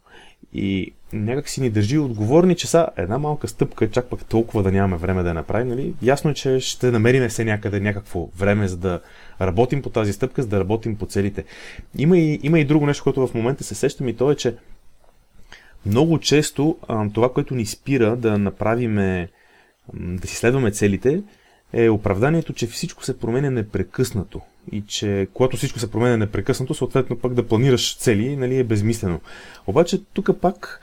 и 0.53 0.93
някак 1.13 1.49
си 1.49 1.61
ни 1.61 1.69
държи 1.69 1.97
отговорни, 1.97 2.55
че 2.55 2.67
са 2.67 2.87
една 2.97 3.17
малка 3.17 3.47
стъпка, 3.47 3.91
чак 3.91 4.09
пък 4.09 4.25
толкова 4.25 4.63
да 4.63 4.71
нямаме 4.71 4.97
време 4.97 5.23
да 5.23 5.29
я 5.29 5.33
направим. 5.33 5.67
Нали? 5.67 5.93
Ясно 6.01 6.31
е, 6.31 6.33
че 6.33 6.59
ще 6.59 6.91
намерим 6.91 7.29
все 7.29 7.45
някъде 7.45 7.79
някакво 7.79 8.29
време, 8.37 8.67
за 8.67 8.77
да 8.77 9.01
работим 9.41 9.81
по 9.81 9.89
тази 9.89 10.13
стъпка, 10.13 10.41
за 10.41 10.47
да 10.47 10.59
работим 10.59 10.95
по 10.95 11.05
целите. 11.05 11.43
Има 11.97 12.17
и, 12.17 12.39
има 12.43 12.59
и 12.59 12.65
друго 12.65 12.85
нещо, 12.85 13.03
което 13.03 13.27
в 13.27 13.33
момента 13.33 13.63
се 13.63 13.75
сещам 13.75 14.07
и 14.07 14.15
то 14.15 14.31
е, 14.31 14.35
че 14.35 14.55
много 15.85 16.19
често 16.19 16.77
това, 17.13 17.33
което 17.33 17.55
ни 17.55 17.65
спира 17.65 18.15
да 18.15 18.37
направиме, 18.37 19.29
да 19.93 20.27
си 20.27 20.35
следваме 20.35 20.71
целите, 20.71 21.21
е 21.73 21.89
оправданието, 21.89 22.53
че 22.53 22.67
всичко 22.67 23.03
се 23.03 23.19
променя 23.19 23.49
непрекъснато 23.49 24.41
и 24.71 24.83
че 24.87 25.27
когато 25.33 25.57
всичко 25.57 25.79
се 25.79 25.91
променя 25.91 26.17
непрекъснато, 26.17 26.73
съответно 26.73 27.19
пък 27.19 27.33
да 27.33 27.47
планираш 27.47 27.97
цели 27.97 28.35
нали, 28.35 28.57
е 28.57 28.63
безмислено. 28.63 29.21
Обаче 29.67 30.03
тук 30.13 30.29
пак, 30.41 30.81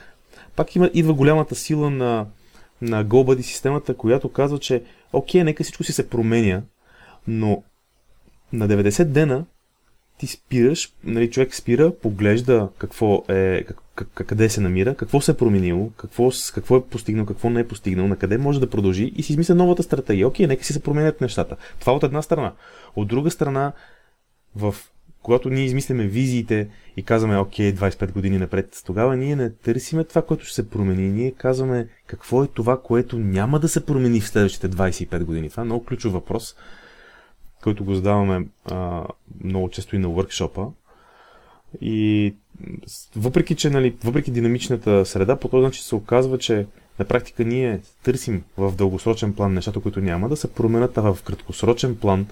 пак 0.57 0.77
има, 0.77 0.91
идва 0.95 1.15
голямата 1.15 1.55
сила 1.55 1.91
на, 1.91 2.27
на 2.83 3.05
GoBuddy 3.05 3.41
системата, 3.41 3.97
която 3.97 4.29
казва, 4.29 4.59
че 4.59 4.83
окей, 5.13 5.45
нека 5.45 5.65
всичко 5.65 5.85
си 5.85 5.93
се 5.93 6.09
променя, 6.09 6.63
но 7.27 7.63
на 8.53 8.69
90 8.69 9.05
дена 9.05 9.45
ти 10.19 10.27
спираш, 10.27 10.93
нали, 11.05 11.31
човек 11.31 11.55
спира, 11.55 11.93
поглежда 11.95 12.69
какво 12.79 13.25
е, 13.29 13.65
как, 13.65 13.81
къде 13.95 14.49
се 14.49 14.61
намира, 14.61 14.95
какво 14.95 15.21
се 15.21 15.31
е 15.31 15.37
променило, 15.37 15.91
какво, 15.91 16.31
какво 16.55 16.77
е 16.77 16.85
постигнал, 16.85 17.27
какво 17.27 17.51
не 17.51 17.61
е 17.61 17.69
постигнал, 17.69 18.09
на 18.09 18.17
къде 18.17 18.39
може 18.39 18.61
да 18.61 18.71
продължи 18.71 19.13
и 19.17 19.23
си 19.23 19.33
измисля 19.33 19.55
новата 19.55 19.83
стратегия. 19.83 20.29
Окей, 20.29 20.47
нека 20.47 20.65
си 20.65 20.73
се 20.73 20.83
променят 20.83 21.21
нещата. 21.21 21.57
Това 21.81 21.93
от 21.93 22.03
една 22.03 22.23
страна. 22.23 22.53
От 22.97 23.09
друга 23.09 23.31
страна, 23.31 23.73
в 24.57 24.75
когато 25.23 25.51
ние 25.51 25.65
измисляме 25.65 26.07
визиите 26.07 26.69
и 26.97 27.03
казваме, 27.03 27.39
окей, 27.39 27.75
25 27.75 28.13
години 28.13 28.39
напред, 28.39 28.83
тогава 28.87 29.17
ние 29.17 29.37
не 29.37 29.51
търсиме 29.51 30.05
това, 30.05 30.23
което 30.23 30.45
ще 30.45 30.55
се 30.55 30.71
промени. 30.71 31.09
Ние 31.09 31.31
казваме 31.31 31.89
какво 32.07 32.45
е 32.45 32.47
това, 32.47 32.83
което 32.83 33.19
няма 33.19 33.61
да 33.61 33.69
се 33.69 33.87
промени 33.87 34.21
в 34.21 34.29
следващите 34.29 34.69
25 34.69 35.25
години. 35.25 35.51
Това 35.51 35.61
е 35.61 35.65
много 35.65 35.85
ключов 35.85 36.13
въпрос, 36.13 36.57
който 37.63 37.85
го 37.85 37.95
задаваме 37.95 38.47
а, 38.65 39.07
много 39.45 39.69
често 39.69 39.97
и 39.97 39.99
на 39.99 40.09
workshop 40.09 40.73
И 41.81 42.35
въпреки, 43.17 43.55
че, 43.55 43.71
нали, 43.71 43.95
въпреки 44.05 44.31
динамичната 44.31 45.07
среда, 45.07 45.37
по 45.37 45.49
този 45.49 45.65
начин 45.65 45.83
се 45.83 45.95
оказва, 45.95 46.39
че 46.39 46.67
на 46.99 47.05
практика 47.05 47.45
ние 47.45 47.81
търсим 48.03 48.43
в 48.57 48.73
дългосрочен 48.73 49.33
план 49.33 49.55
нещата, 49.55 49.81
които 49.81 50.01
няма 50.01 50.29
да 50.29 50.37
се 50.37 50.53
променят, 50.53 50.99
а 50.99 51.01
в 51.15 51.23
краткосрочен 51.23 51.97
план 51.97 52.27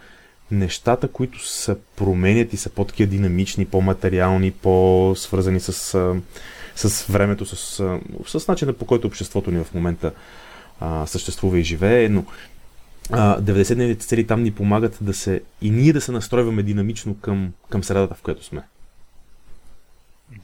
нещата, 0.51 1.09
които 1.09 1.49
се 1.49 1.77
променят 1.97 2.53
и 2.53 2.57
са 2.57 2.71
по-такива 2.71 3.11
динамични, 3.11 3.67
по-материални, 3.67 4.51
по-свързани 4.51 5.61
с, 5.61 5.73
с 6.77 7.07
времето, 7.07 7.47
с, 7.47 7.57
с 8.27 8.49
начина 8.49 8.73
по 8.73 8.85
който 8.85 9.07
обществото 9.07 9.51
ни 9.51 9.65
в 9.65 9.75
момента 9.75 10.13
а, 10.81 11.07
съществува 11.07 11.59
и 11.59 11.65
живее, 11.65 12.09
но 12.09 12.25
90-дневните 13.11 13.99
цели 13.99 14.27
там 14.27 14.43
ни 14.43 14.51
помагат 14.51 14.99
да 15.01 15.15
се 15.15 15.43
и 15.63 15.71
ние 15.71 15.93
да 15.93 16.01
се 16.01 16.13
настройваме 16.13 16.63
динамично 16.63 17.15
към, 17.15 17.53
към 17.71 17.85
средата, 17.85 18.15
в 18.15 18.23
която 18.23 18.45
сме. 18.45 18.63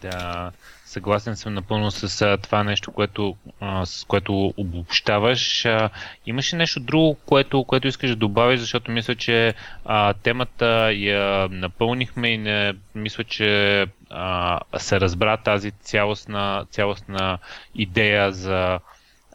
Да, 0.00 0.52
съгласен 0.84 1.36
съм 1.36 1.54
напълно 1.54 1.90
с 1.90 2.22
а, 2.22 2.36
това 2.36 2.64
нещо, 2.64 2.92
което, 2.92 3.36
а, 3.60 3.86
с 3.86 4.04
което 4.04 4.54
обобщаваш. 4.56 5.64
А, 5.64 5.90
имаше 6.26 6.56
нещо 6.56 6.80
друго, 6.80 7.16
което, 7.26 7.64
което 7.64 7.88
искаш 7.88 8.10
да 8.10 8.16
добавиш, 8.16 8.60
защото 8.60 8.90
мисля, 8.90 9.14
че 9.14 9.54
а, 9.84 10.14
темата 10.14 10.92
я 10.92 11.48
напълнихме 11.50 12.28
и 12.28 12.38
не 12.38 12.74
мисля, 12.94 13.24
че 13.24 13.86
а, 14.10 14.60
се 14.78 15.00
разбра 15.00 15.36
тази 15.36 15.70
цялостна, 15.70 16.66
цялостна 16.70 17.38
идея 17.74 18.32
за 18.32 18.80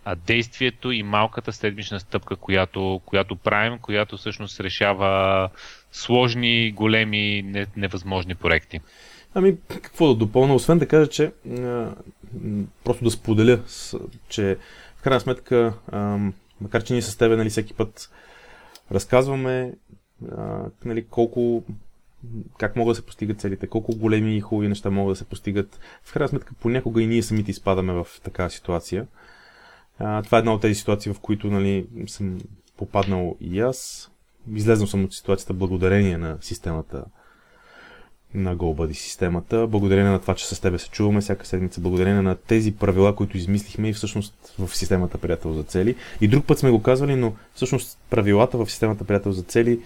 а, 0.05 0.15
действието 0.15 0.91
и 0.91 1.03
малката 1.03 1.53
седмична 1.53 1.99
стъпка, 1.99 2.35
която, 2.35 3.01
която 3.05 3.35
правим, 3.35 3.79
която 3.79 4.17
всъщност 4.17 4.59
решава 4.59 5.49
сложни, 5.91 6.71
големи, 6.71 7.41
невъзможни 7.77 8.35
проекти. 8.35 8.79
Ами, 9.35 9.57
какво 9.67 10.07
да 10.07 10.15
допълня, 10.15 10.55
освен 10.55 10.79
да 10.79 10.87
кажа, 10.87 11.09
че 11.09 11.31
просто 12.83 13.03
да 13.03 13.11
споделя, 13.11 13.59
че 14.29 14.57
в 14.97 15.01
крайна 15.01 15.19
сметка, 15.19 15.73
макар 16.61 16.83
че 16.83 16.93
ние 16.93 17.01
с 17.01 17.17
тебе 17.17 17.35
нали, 17.35 17.49
всеки 17.49 17.73
път 17.73 18.11
разказваме 18.91 19.73
нали, 20.85 21.05
колко 21.09 21.63
как 22.57 22.75
могат 22.75 22.91
да 22.91 22.95
се 22.95 23.05
постигат 23.05 23.39
целите, 23.39 23.67
колко 23.67 23.95
големи 23.95 24.37
и 24.37 24.41
хубави 24.41 24.67
неща 24.67 24.89
могат 24.89 25.11
да 25.11 25.15
се 25.15 25.25
постигат. 25.25 25.79
В 26.03 26.13
крайна 26.13 26.29
сметка, 26.29 26.53
понякога 26.59 27.01
и 27.01 27.07
ние 27.07 27.23
самите 27.23 27.51
изпадаме 27.51 27.93
в 27.93 28.07
такава 28.23 28.49
ситуация. 28.49 29.07
Това 29.97 30.37
е 30.37 30.39
една 30.39 30.53
от 30.53 30.61
тези 30.61 30.75
ситуации, 30.75 31.13
в 31.13 31.19
които 31.19 31.47
нали, 31.47 31.87
съм 32.07 32.41
попаднал 32.77 33.35
и 33.41 33.59
аз. 33.59 34.11
Излезнал 34.55 34.87
съм 34.87 35.03
от 35.03 35.13
ситуацията 35.13 35.53
благодарение 35.53 36.17
на 36.17 36.37
системата 36.41 37.05
на 38.35 38.57
GoBuddy 38.57 38.93
системата, 38.93 39.67
благодарение 39.67 40.11
на 40.11 40.19
това, 40.19 40.35
че 40.35 40.45
с 40.45 40.59
тебе 40.59 40.79
се 40.79 40.89
чуваме 40.89 41.21
всяка 41.21 41.45
седмица, 41.45 41.81
благодарение 41.81 42.21
на 42.21 42.35
тези 42.35 42.71
правила, 42.75 43.15
които 43.15 43.37
измислихме 43.37 43.89
и 43.89 43.93
всъщност 43.93 44.53
в 44.59 44.75
системата 44.75 45.17
Приятел 45.17 45.53
за 45.53 45.63
цели. 45.63 45.95
И 46.21 46.27
друг 46.27 46.45
път 46.45 46.59
сме 46.59 46.71
го 46.71 46.81
казвали, 46.81 47.15
но 47.15 47.33
всъщност 47.55 47.97
правилата 48.09 48.57
в 48.57 48.71
системата 48.71 49.03
Приятел 49.03 49.31
за 49.31 49.43
цели 49.43 49.79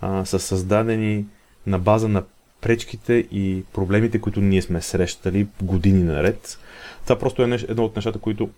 а, 0.00 0.24
са 0.24 0.38
създадени 0.38 1.24
на 1.66 1.78
база 1.78 2.08
на 2.08 2.22
пречките 2.60 3.12
и 3.14 3.64
проблемите, 3.72 4.20
които 4.20 4.40
ние 4.40 4.62
сме 4.62 4.82
срещали 4.82 5.46
години 5.62 6.02
наред. 6.02 6.58
Това 7.02 7.18
просто 7.18 7.42
е 7.42 7.58
едно 7.68 7.84
от 7.84 7.96
нещата, 7.96 8.18
които 8.18 8.50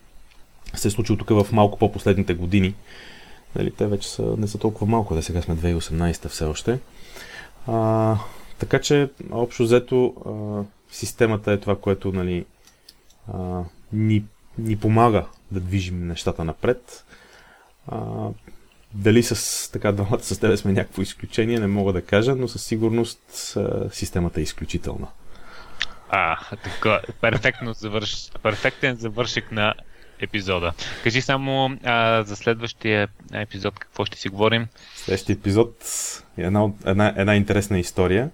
се 0.74 0.88
е 0.88 0.90
случило 0.90 1.18
тук 1.18 1.28
в 1.28 1.52
малко 1.52 1.78
по-последните 1.78 2.34
години. 2.34 2.74
Нали, 3.56 3.70
те 3.70 3.86
вече 3.86 4.10
са, 4.10 4.22
не 4.38 4.48
са 4.48 4.58
толкова 4.58 4.86
малко, 4.86 5.14
да 5.14 5.22
сега 5.22 5.42
сме 5.42 5.56
2018 5.56 6.28
все 6.28 6.44
още. 6.44 6.78
А, 7.66 8.16
така 8.64 8.78
че, 8.78 9.10
общо 9.30 9.62
взето, 9.62 10.14
системата 10.90 11.52
е 11.52 11.60
това, 11.60 11.76
което 11.80 12.12
нали, 12.12 12.44
ни, 13.92 14.24
ни 14.58 14.76
помага 14.76 15.26
да 15.50 15.60
движим 15.60 16.06
нещата 16.06 16.44
напред. 16.44 17.04
Дали 18.94 19.22
с 19.22 19.70
така 19.72 19.92
двамата 19.92 20.22
с 20.22 20.38
тебе 20.38 20.56
сме 20.56 20.72
някакво 20.72 21.02
изключение, 21.02 21.58
не 21.58 21.66
мога 21.66 21.92
да 21.92 22.02
кажа, 22.02 22.34
но 22.34 22.48
със 22.48 22.64
сигурност 22.64 23.56
системата 23.90 24.40
е 24.40 24.42
изключителна. 24.42 25.06
А, 26.08 26.36
така, 26.56 27.00
перфектно 27.20 27.72
завърш, 27.72 28.30
перфектен 28.42 28.96
завършик 28.96 29.52
на 29.52 29.74
епизода. 30.24 30.72
Кажи 31.02 31.20
само 31.20 31.76
а, 31.84 32.22
за 32.22 32.36
следващия 32.36 33.08
епизод 33.32 33.78
какво 33.78 34.04
ще 34.04 34.18
си 34.18 34.28
говорим. 34.28 34.66
Следващия 34.96 35.34
епизод 35.34 35.74
е 36.38 36.42
една, 36.42 36.68
една, 36.86 37.14
една 37.16 37.36
интересна 37.36 37.78
история. 37.78 38.30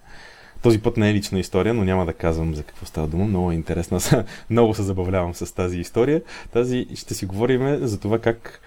Този 0.63 0.79
път 0.79 0.97
не 0.97 1.11
е 1.11 1.15
лична 1.15 1.39
история, 1.39 1.75
но 1.75 1.85
няма 1.85 2.07
да 2.07 2.13
казвам 2.13 2.55
за 2.55 2.63
какво 2.63 2.87
става 2.87 3.07
дума. 3.07 3.25
Много 3.25 3.51
е 3.51 3.55
интересна. 3.55 4.25
Много 4.51 4.75
се 4.75 4.83
забавлявам 4.83 5.35
с 5.35 5.55
тази 5.55 5.79
история. 5.79 6.23
Тази 6.53 6.87
ще 6.95 7.15
си 7.15 7.27
говорим 7.27 7.87
за 7.87 8.01
това 8.01 8.19
как 8.19 8.61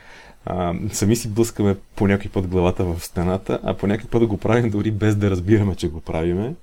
а, 0.46 0.74
сами 0.92 1.16
си 1.16 1.30
блъскаме 1.30 1.76
по 1.96 2.08
някой 2.08 2.32
път 2.32 2.48
главата 2.48 2.84
в 2.84 3.00
стената, 3.00 3.60
а 3.64 3.74
по 3.74 3.88
някой 3.88 4.10
път 4.10 4.28
го 4.28 4.38
правим 4.38 4.70
дори 4.70 4.92
без 4.92 5.16
да 5.16 5.30
разбираме, 5.30 5.76
че 5.76 5.88
го 5.88 6.02
правиме. 6.02 6.54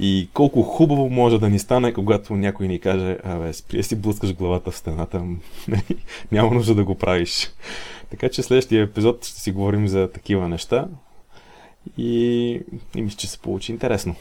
И 0.00 0.28
колко 0.34 0.62
хубаво 0.62 1.10
може 1.10 1.38
да 1.38 1.48
ни 1.48 1.58
стане, 1.58 1.92
когато 1.92 2.36
някой 2.36 2.68
ни 2.68 2.80
каже, 2.80 3.18
абе, 3.24 3.52
спри 3.52 3.82
си 3.82 3.96
блъскаш 3.96 4.34
главата 4.34 4.70
в 4.70 4.76
стената, 4.76 5.24
няма 6.32 6.54
нужда 6.54 6.74
да 6.74 6.84
го 6.84 6.98
правиш. 6.98 7.50
Така 8.10 8.28
че 8.28 8.42
следващия 8.42 8.82
епизод 8.82 9.24
ще 9.24 9.40
си 9.40 9.52
говорим 9.52 9.88
за 9.88 10.10
такива 10.12 10.48
неща 10.48 10.88
и, 11.98 12.60
и 12.96 13.02
мисля, 13.02 13.16
че 13.16 13.26
се 13.26 13.38
получи 13.38 13.72
интересно. 13.72 14.16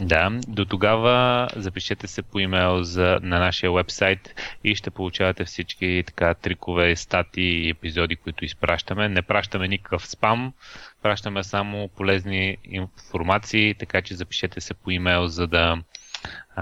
Да, 0.00 0.30
до 0.48 0.64
тогава 0.64 1.48
запишете 1.56 2.06
се 2.06 2.22
по 2.22 2.38
имейл 2.38 2.82
за, 2.82 3.18
на 3.22 3.38
нашия 3.38 3.72
вебсайт 3.72 4.34
и 4.64 4.74
ще 4.74 4.90
получавате 4.90 5.44
всички 5.44 6.04
така 6.06 6.34
трикове, 6.34 6.96
стати 6.96 7.40
и 7.40 7.70
епизоди, 7.70 8.16
които 8.16 8.44
изпращаме. 8.44 9.08
Не 9.08 9.22
пращаме 9.22 9.68
никакъв 9.68 10.06
спам, 10.06 10.52
пращаме 11.02 11.44
само 11.44 11.88
полезни 11.88 12.56
информации, 12.64 13.74
така 13.74 14.02
че 14.02 14.14
запишете 14.14 14.60
се 14.60 14.74
по 14.74 14.90
имейл, 14.90 15.26
за 15.26 15.46
да, 15.46 15.82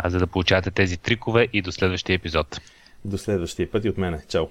за 0.04 0.18
да 0.18 0.26
получавате 0.26 0.70
тези 0.70 0.96
трикове 0.96 1.48
и 1.52 1.62
до 1.62 1.72
следващия 1.72 2.14
епизод. 2.14 2.60
До 3.04 3.18
следващия 3.18 3.70
път 3.70 3.84
и 3.84 3.88
от 3.88 3.98
мене. 3.98 4.22
Чао! 4.28 4.46